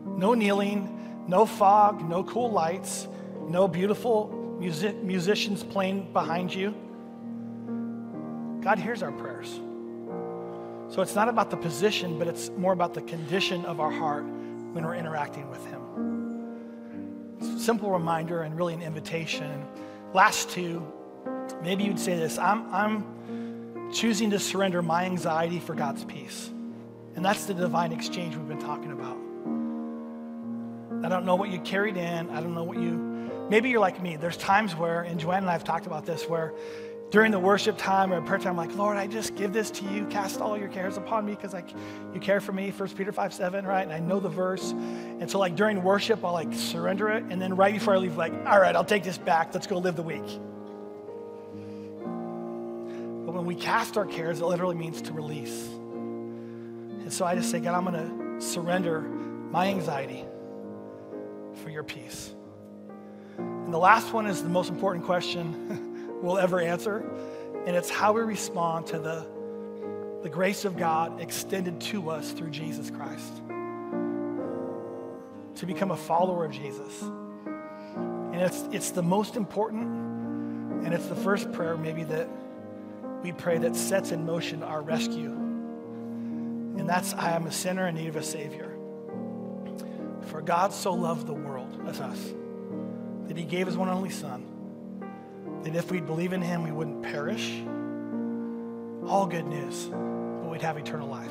No 0.06 0.34
kneeling, 0.34 1.11
no 1.26 1.46
fog, 1.46 2.08
no 2.08 2.24
cool 2.24 2.50
lights, 2.50 3.08
no 3.48 3.68
beautiful 3.68 4.56
music, 4.58 4.96
musicians 5.02 5.62
playing 5.62 6.12
behind 6.12 6.54
you. 6.54 6.74
God 8.62 8.78
hears 8.78 9.02
our 9.02 9.12
prayers. 9.12 9.60
So 10.88 11.00
it's 11.00 11.14
not 11.14 11.28
about 11.28 11.50
the 11.50 11.56
position, 11.56 12.18
but 12.18 12.28
it's 12.28 12.50
more 12.50 12.72
about 12.72 12.94
the 12.94 13.02
condition 13.02 13.64
of 13.64 13.80
our 13.80 13.90
heart 13.90 14.24
when 14.24 14.84
we're 14.84 14.96
interacting 14.96 15.48
with 15.50 15.64
Him 15.66 15.82
simple 17.62 17.90
reminder 17.90 18.42
and 18.42 18.56
really 18.56 18.74
an 18.74 18.82
invitation. 18.82 19.64
Last 20.12 20.50
two, 20.50 20.84
maybe 21.62 21.84
you'd 21.84 21.98
say 21.98 22.16
this 22.16 22.38
I'm, 22.38 22.72
I'm 22.74 23.92
choosing 23.92 24.30
to 24.30 24.38
surrender 24.38 24.82
my 24.82 25.04
anxiety 25.04 25.60
for 25.60 25.74
God's 25.74 26.04
peace. 26.04 26.50
And 27.14 27.24
that's 27.24 27.44
the 27.44 27.54
divine 27.54 27.92
exchange 27.92 28.36
we've 28.36 28.48
been 28.48 28.58
talking 28.58 28.90
about. 28.90 29.18
I 31.04 31.08
don't 31.08 31.24
know 31.24 31.34
what 31.34 31.50
you 31.50 31.58
carried 31.60 31.96
in. 31.96 32.30
I 32.30 32.40
don't 32.40 32.54
know 32.54 32.64
what 32.64 32.78
you, 32.78 32.92
maybe 33.50 33.70
you're 33.70 33.80
like 33.80 34.00
me. 34.00 34.16
There's 34.16 34.36
times 34.36 34.76
where, 34.76 35.02
and 35.02 35.18
Joanne 35.18 35.38
and 35.38 35.50
I 35.50 35.52
have 35.52 35.64
talked 35.64 35.86
about 35.86 36.06
this, 36.06 36.28
where 36.28 36.52
during 37.12 37.30
the 37.30 37.38
worship 37.38 37.76
time 37.76 38.10
or 38.10 38.22
prayer 38.22 38.38
time, 38.38 38.52
I'm 38.52 38.56
like, 38.56 38.74
Lord, 38.74 38.96
I 38.96 39.06
just 39.06 39.34
give 39.34 39.52
this 39.52 39.70
to 39.72 39.84
you. 39.84 40.06
Cast 40.06 40.40
all 40.40 40.56
your 40.56 40.68
cares 40.68 40.96
upon 40.96 41.26
me 41.26 41.34
because 41.34 41.52
like 41.52 41.68
you 42.14 42.20
care 42.20 42.40
for 42.40 42.52
me. 42.52 42.70
1 42.70 42.88
Peter 42.90 43.12
5, 43.12 43.34
7, 43.34 43.66
right? 43.66 43.82
And 43.82 43.92
I 43.92 43.98
know 43.98 44.18
the 44.18 44.30
verse. 44.30 44.70
And 44.70 45.30
so 45.30 45.38
like 45.38 45.54
during 45.54 45.82
worship, 45.82 46.24
I'll 46.24 46.32
like 46.32 46.54
surrender 46.54 47.10
it. 47.10 47.24
And 47.28 47.42
then 47.42 47.54
right 47.54 47.74
before 47.74 47.94
I 47.94 47.98
leave, 47.98 48.16
like, 48.16 48.32
all 48.46 48.58
right, 48.58 48.74
I'll 48.74 48.82
take 48.84 49.04
this 49.04 49.18
back. 49.18 49.52
Let's 49.52 49.66
go 49.66 49.76
live 49.76 49.96
the 49.96 50.02
week. 50.02 50.24
But 53.26 53.34
when 53.34 53.44
we 53.44 53.56
cast 53.56 53.98
our 53.98 54.06
cares, 54.06 54.40
it 54.40 54.46
literally 54.46 54.76
means 54.76 55.02
to 55.02 55.12
release. 55.12 55.66
And 55.66 57.12
so 57.12 57.26
I 57.26 57.34
just 57.34 57.50
say, 57.50 57.60
God, 57.60 57.74
I'm 57.74 57.84
going 57.84 58.38
to 58.38 58.40
surrender 58.40 59.02
my 59.02 59.66
anxiety 59.66 60.24
for 61.56 61.70
your 61.70 61.82
peace. 61.82 62.34
And 63.38 63.72
the 63.72 63.78
last 63.78 64.12
one 64.12 64.26
is 64.26 64.42
the 64.42 64.48
most 64.48 64.70
important 64.70 65.04
question. 65.04 66.18
we'll 66.22 66.38
ever 66.38 66.60
answer. 66.60 66.98
And 67.66 67.76
it's 67.76 67.90
how 67.90 68.12
we 68.12 68.22
respond 68.22 68.86
to 68.88 68.98
the, 68.98 69.26
the 70.22 70.28
grace 70.28 70.64
of 70.64 70.76
God 70.76 71.20
extended 71.20 71.80
to 71.82 72.10
us 72.10 72.32
through 72.32 72.50
Jesus 72.50 72.90
Christ. 72.90 73.34
To 75.56 75.66
become 75.66 75.90
a 75.90 75.96
follower 75.96 76.44
of 76.44 76.52
Jesus. 76.52 77.02
And 77.02 78.40
it's, 78.40 78.62
it's 78.72 78.90
the 78.90 79.02
most 79.02 79.36
important, 79.36 79.82
and 80.84 80.94
it's 80.94 81.06
the 81.06 81.16
first 81.16 81.52
prayer 81.52 81.76
maybe 81.76 82.04
that 82.04 82.28
we 83.22 83.32
pray 83.32 83.58
that 83.58 83.76
sets 83.76 84.10
in 84.10 84.24
motion 84.24 84.62
our 84.62 84.80
rescue. 84.80 85.30
And 85.30 86.88
that's 86.88 87.12
I 87.14 87.32
am 87.32 87.46
a 87.46 87.52
sinner 87.52 87.86
in 87.86 87.94
need 87.94 88.08
of 88.08 88.16
a 88.16 88.22
Savior. 88.22 88.71
For 90.26 90.40
God 90.40 90.72
so 90.72 90.92
loved 90.92 91.26
the 91.26 91.34
world, 91.34 91.80
that's 91.84 92.00
us, 92.00 92.32
that 93.28 93.36
He 93.36 93.44
gave 93.44 93.66
His 93.66 93.76
one 93.76 93.88
and 93.88 93.96
only 93.96 94.10
Son 94.10 94.52
that 95.64 95.76
if 95.76 95.90
we'd 95.90 96.06
believe 96.06 96.32
in 96.32 96.42
him, 96.42 96.64
we 96.64 96.72
wouldn't 96.72 97.02
perish. 97.02 97.62
All 99.06 99.26
good 99.26 99.46
news, 99.46 99.86
but 99.86 100.50
we'd 100.50 100.62
have 100.62 100.76
eternal 100.76 101.08
life. 101.08 101.30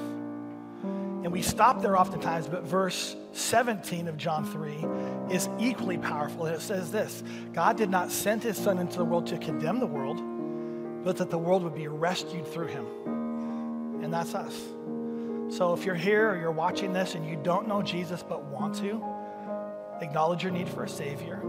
And 1.23 1.31
we 1.31 1.41
stop 1.41 1.81
there 1.81 1.97
oftentimes, 1.97 2.47
but 2.47 2.63
verse 2.63 3.15
17 3.33 4.07
of 4.07 4.17
John 4.17 4.45
3 4.45 5.33
is 5.33 5.49
equally 5.59 5.97
powerful. 5.97 6.45
And 6.45 6.55
it 6.55 6.61
says 6.61 6.91
this 6.91 7.23
God 7.53 7.77
did 7.77 7.89
not 7.89 8.11
send 8.11 8.43
his 8.43 8.57
son 8.57 8.79
into 8.79 8.97
the 8.97 9.05
world 9.05 9.27
to 9.27 9.37
condemn 9.37 9.79
the 9.79 9.87
world, 9.87 10.21
but 11.03 11.17
that 11.17 11.29
the 11.29 11.37
world 11.37 11.63
would 11.63 11.75
be 11.75 11.87
rescued 11.87 12.47
through 12.47 12.67
him. 12.67 12.85
And 14.03 14.13
that's 14.13 14.33
us. 14.33 14.59
So 15.51 15.73
if 15.73 15.83
you're 15.83 15.95
here 15.95 16.29
or 16.29 16.37
you're 16.37 16.49
watching 16.49 16.93
this 16.93 17.13
and 17.13 17.27
you 17.27 17.37
don't 17.43 17.67
know 17.67 17.81
Jesus 17.81 18.23
but 18.23 18.45
want 18.45 18.75
to, 18.75 19.03
acknowledge 20.01 20.43
your 20.43 20.53
need 20.53 20.69
for 20.69 20.85
a 20.85 20.89
Savior, 20.89 21.39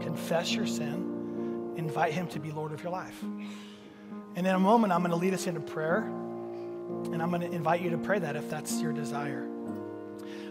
confess 0.00 0.52
your 0.52 0.66
sin, 0.66 1.74
invite 1.76 2.12
Him 2.12 2.26
to 2.28 2.40
be 2.40 2.50
Lord 2.50 2.72
of 2.72 2.82
your 2.82 2.90
life. 2.90 3.22
And 3.22 4.38
in 4.38 4.46
a 4.46 4.58
moment, 4.58 4.92
I'm 4.92 4.98
going 4.98 5.12
to 5.12 5.16
lead 5.16 5.32
us 5.32 5.46
into 5.46 5.60
prayer, 5.60 5.98
and 5.98 7.22
I'm 7.22 7.28
going 7.28 7.42
to 7.42 7.52
invite 7.52 7.82
you 7.82 7.90
to 7.90 7.98
pray 7.98 8.18
that 8.18 8.34
if 8.34 8.50
that's 8.50 8.80
your 8.80 8.92
desire. 8.92 9.46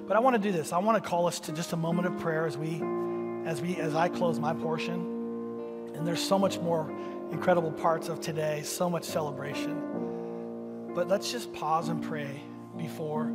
But 0.08 0.16
I 0.16 0.22
want 0.22 0.38
to 0.38 0.42
do 0.42 0.54
this. 0.54 0.72
I 0.72 0.78
want 0.78 1.04
to 1.04 1.08
call 1.08 1.28
us 1.28 1.42
to 1.42 1.52
just 1.52 1.74
a 1.74 1.78
moment 1.78 2.08
of 2.08 2.18
prayer 2.18 2.46
as 2.46 2.58
we, 2.58 2.82
as 3.46 3.62
we, 3.62 3.76
as 3.76 3.94
I 3.94 4.08
close 4.08 4.40
my 4.40 4.54
portion. 4.54 5.92
And 5.96 6.08
there's 6.08 6.24
so 6.24 6.40
much 6.40 6.60
more 6.60 6.90
incredible 7.30 7.74
parts 7.74 8.08
of 8.08 8.22
today, 8.22 8.62
so 8.62 8.90
much 8.90 9.04
celebration. 9.04 10.94
But 10.96 11.10
let's 11.10 11.30
just 11.30 11.52
pause 11.52 11.90
and 11.90 12.02
pray 12.02 12.42
before 12.78 13.26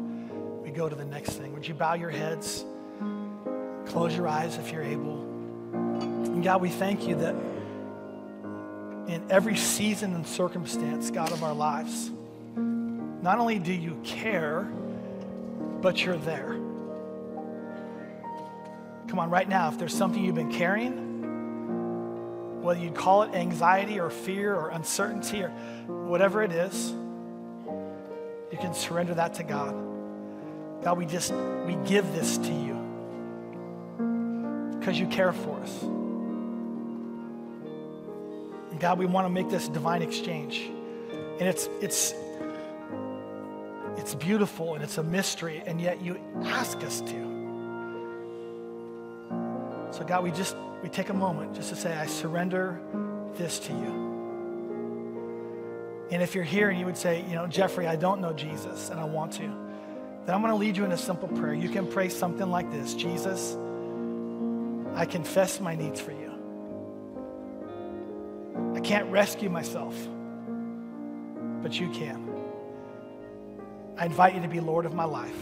we 0.62 0.70
go 0.70 0.88
to 0.88 0.94
the 0.94 1.05
next 1.05 1.33
thing. 1.33 1.53
Would 1.55 1.66
you 1.66 1.75
bow 1.75 1.94
your 1.94 2.11
heads? 2.11 2.64
Close 3.87 4.16
your 4.16 4.29
eyes 4.29 4.59
if 4.59 4.72
you're 4.72 4.83
able. 4.83 5.22
And 5.72 6.42
God, 6.42 6.61
we 6.61 6.70
thank 6.70 7.07
you 7.07 7.16
that 7.16 7.35
in 9.09 9.25
every 9.31 9.57
season 9.57 10.14
and 10.14 10.27
circumstance, 10.27 11.11
God, 11.11 11.33
of 11.33 11.44
our 11.44 11.55
lives, 11.55 12.11
not 12.57 13.38
only 13.38 13.59
do 13.59 13.72
you 13.72 14.01
care, 14.05 14.62
but 15.81 16.05
you're 16.05 16.16
there. 16.16 16.59
Come 19.09 19.20
on, 19.20 19.31
right 19.31 19.49
now, 19.49 19.68
if 19.68 19.79
there's 19.79 19.94
something 19.94 20.25
you've 20.25 20.35
been 20.35 20.53
carrying, 20.53 21.05
whether 22.62 22.81
you'd 22.81 22.96
call 22.96 23.22
it 23.22 23.35
anxiety 23.35 24.01
or 24.01 24.11
fear 24.11 24.55
or 24.55 24.70
uncertainty 24.70 25.42
or 25.42 25.51
whatever 25.87 26.42
it 26.42 26.51
is, 26.51 26.92
you 28.50 28.59
can 28.59 28.74
surrender 28.74 29.14
that 29.14 29.35
to 29.35 29.42
God. 29.42 29.74
God, 30.82 30.98
we 30.98 31.06
just, 31.06 31.32
we 31.66 31.76
give 31.87 32.12
this 32.12 32.38
to 32.38 32.52
you 32.52 32.74
because 34.78 34.98
you 34.98 35.06
care 35.09 35.32
for 35.32 35.61
us. 35.61 35.82
And 38.70 38.78
God, 38.78 38.98
we 38.98 39.06
want 39.06 39.24
to 39.24 39.30
make 39.30 39.48
this 39.48 39.68
divine 39.68 40.02
exchange. 40.02 40.70
And 41.38 41.42
it's, 41.42 41.68
it's, 41.80 42.14
it's 43.96 44.14
beautiful 44.14 44.74
and 44.74 44.85
it's 44.85 44.98
a 44.98 45.02
mystery, 45.02 45.62
and 45.66 45.80
yet 45.80 46.00
you 46.00 46.20
ask 46.44 46.78
us 46.85 47.00
to. 47.00 47.26
So, 49.90 50.04
God, 50.04 50.22
we 50.22 50.30
just 50.30 50.56
we 50.82 50.88
take 50.88 51.09
a 51.09 51.14
moment 51.14 51.54
just 51.54 51.70
to 51.70 51.76
say, 51.76 51.96
I 51.96 52.06
surrender 52.06 52.78
this 53.35 53.59
to 53.61 53.72
you. 53.72 54.15
And 56.11 56.23
if 56.23 56.35
you're 56.35 56.45
here 56.45 56.71
and 56.71 56.79
you 56.79 56.87
would 56.87 56.97
say, 56.97 57.25
you 57.29 57.35
know, 57.35 57.47
Jeffery, 57.47 57.87
I 57.87 57.97
don't 57.97 58.21
know 58.21 58.33
Jesus 58.33 58.90
and 58.90 59.01
I 59.01 59.05
want 59.05 59.33
to, 59.35 59.42
then 59.42 60.35
I'm 60.35 60.40
going 60.40 60.53
to 60.53 60.59
lead 60.59 60.77
you 60.77 60.85
in 60.85 60.92
a 60.92 60.97
simple 60.97 61.29
prayer. 61.29 61.55
You 61.55 61.69
can 61.69 61.87
pray 61.87 62.09
something 62.09 62.49
like 62.51 62.71
this 62.71 62.95
Jesus, 62.95 63.57
I 64.95 65.05
confess 65.05 65.61
my 65.61 65.75
needs 65.75 66.01
for 66.01 66.12
you. 66.12 66.33
I 68.75 68.81
can't 68.81 69.11
rescue 69.11 69.51
myself, 69.51 69.97
but 71.62 71.79
you 71.79 71.90
can. 71.90 72.25
I 73.99 74.07
invite 74.07 74.35
you 74.35 74.42
to 74.42 74.49
be 74.49 74.61
Lord 74.61 74.87
of 74.87 74.95
my 74.95 75.05
life. 75.05 75.37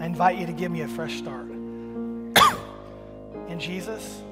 I 0.00 0.06
invite 0.06 0.38
you 0.38 0.46
to 0.46 0.52
give 0.52 0.70
me 0.70 0.82
a 0.82 0.88
fresh 0.88 1.14
start. 1.16 1.46
and 3.48 3.60
Jesus, 3.60 4.22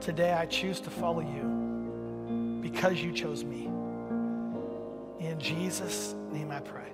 today 0.00 0.32
I 0.32 0.46
choose 0.46 0.80
to 0.80 0.90
follow 0.90 1.20
you 1.20 2.60
because 2.62 3.02
you 3.02 3.12
chose 3.12 3.44
me. 3.44 3.68
In 5.22 5.38
Jesus' 5.38 6.16
name 6.32 6.50
I 6.50 6.58
pray. 6.58 6.90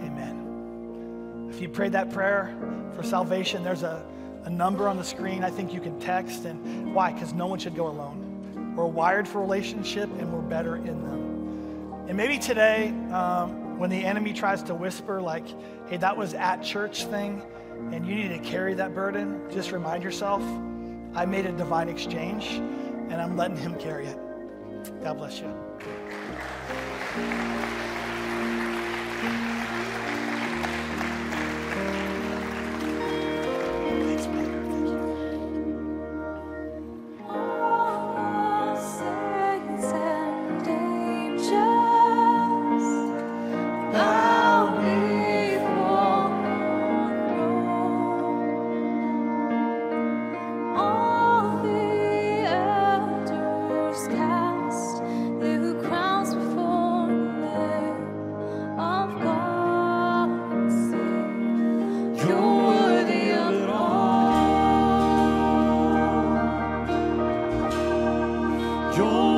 Amen. 0.00 1.48
If 1.50 1.60
you 1.60 1.68
prayed 1.68 1.92
that 1.92 2.10
prayer 2.10 2.56
for 2.96 3.02
salvation, 3.02 3.62
there's 3.62 3.82
a, 3.82 4.02
a 4.44 4.50
number 4.50 4.88
on 4.88 4.96
the 4.96 5.04
screen 5.04 5.44
I 5.44 5.50
think 5.50 5.74
you 5.74 5.80
can 5.80 6.00
text. 6.00 6.46
And 6.46 6.94
why? 6.94 7.12
Because 7.12 7.34
no 7.34 7.46
one 7.46 7.58
should 7.58 7.76
go 7.76 7.88
alone. 7.88 8.74
We're 8.74 8.86
wired 8.86 9.28
for 9.28 9.42
relationship 9.42 10.08
and 10.18 10.32
we're 10.32 10.40
better 10.40 10.76
in 10.76 11.02
them. 11.02 12.06
And 12.08 12.16
maybe 12.16 12.38
today, 12.38 12.88
um, 13.12 13.78
when 13.78 13.90
the 13.90 14.02
enemy 14.02 14.32
tries 14.32 14.62
to 14.64 14.74
whisper, 14.74 15.20
like, 15.20 15.44
hey, 15.88 15.98
that 15.98 16.16
was 16.16 16.32
at 16.32 16.62
church 16.62 17.04
thing, 17.04 17.42
and 17.92 18.06
you 18.06 18.14
need 18.14 18.28
to 18.28 18.38
carry 18.38 18.72
that 18.74 18.94
burden, 18.94 19.42
just 19.50 19.70
remind 19.70 20.02
yourself, 20.02 20.42
I 21.14 21.26
made 21.26 21.44
a 21.44 21.52
divine 21.52 21.90
exchange 21.90 22.52
and 23.10 23.14
I'm 23.14 23.36
letting 23.36 23.58
him 23.58 23.78
carry 23.78 24.06
it. 24.06 24.18
God 25.02 25.18
bless 25.18 25.40
you. 25.40 25.54
Thanks, 27.14 27.51
You're 68.94 69.31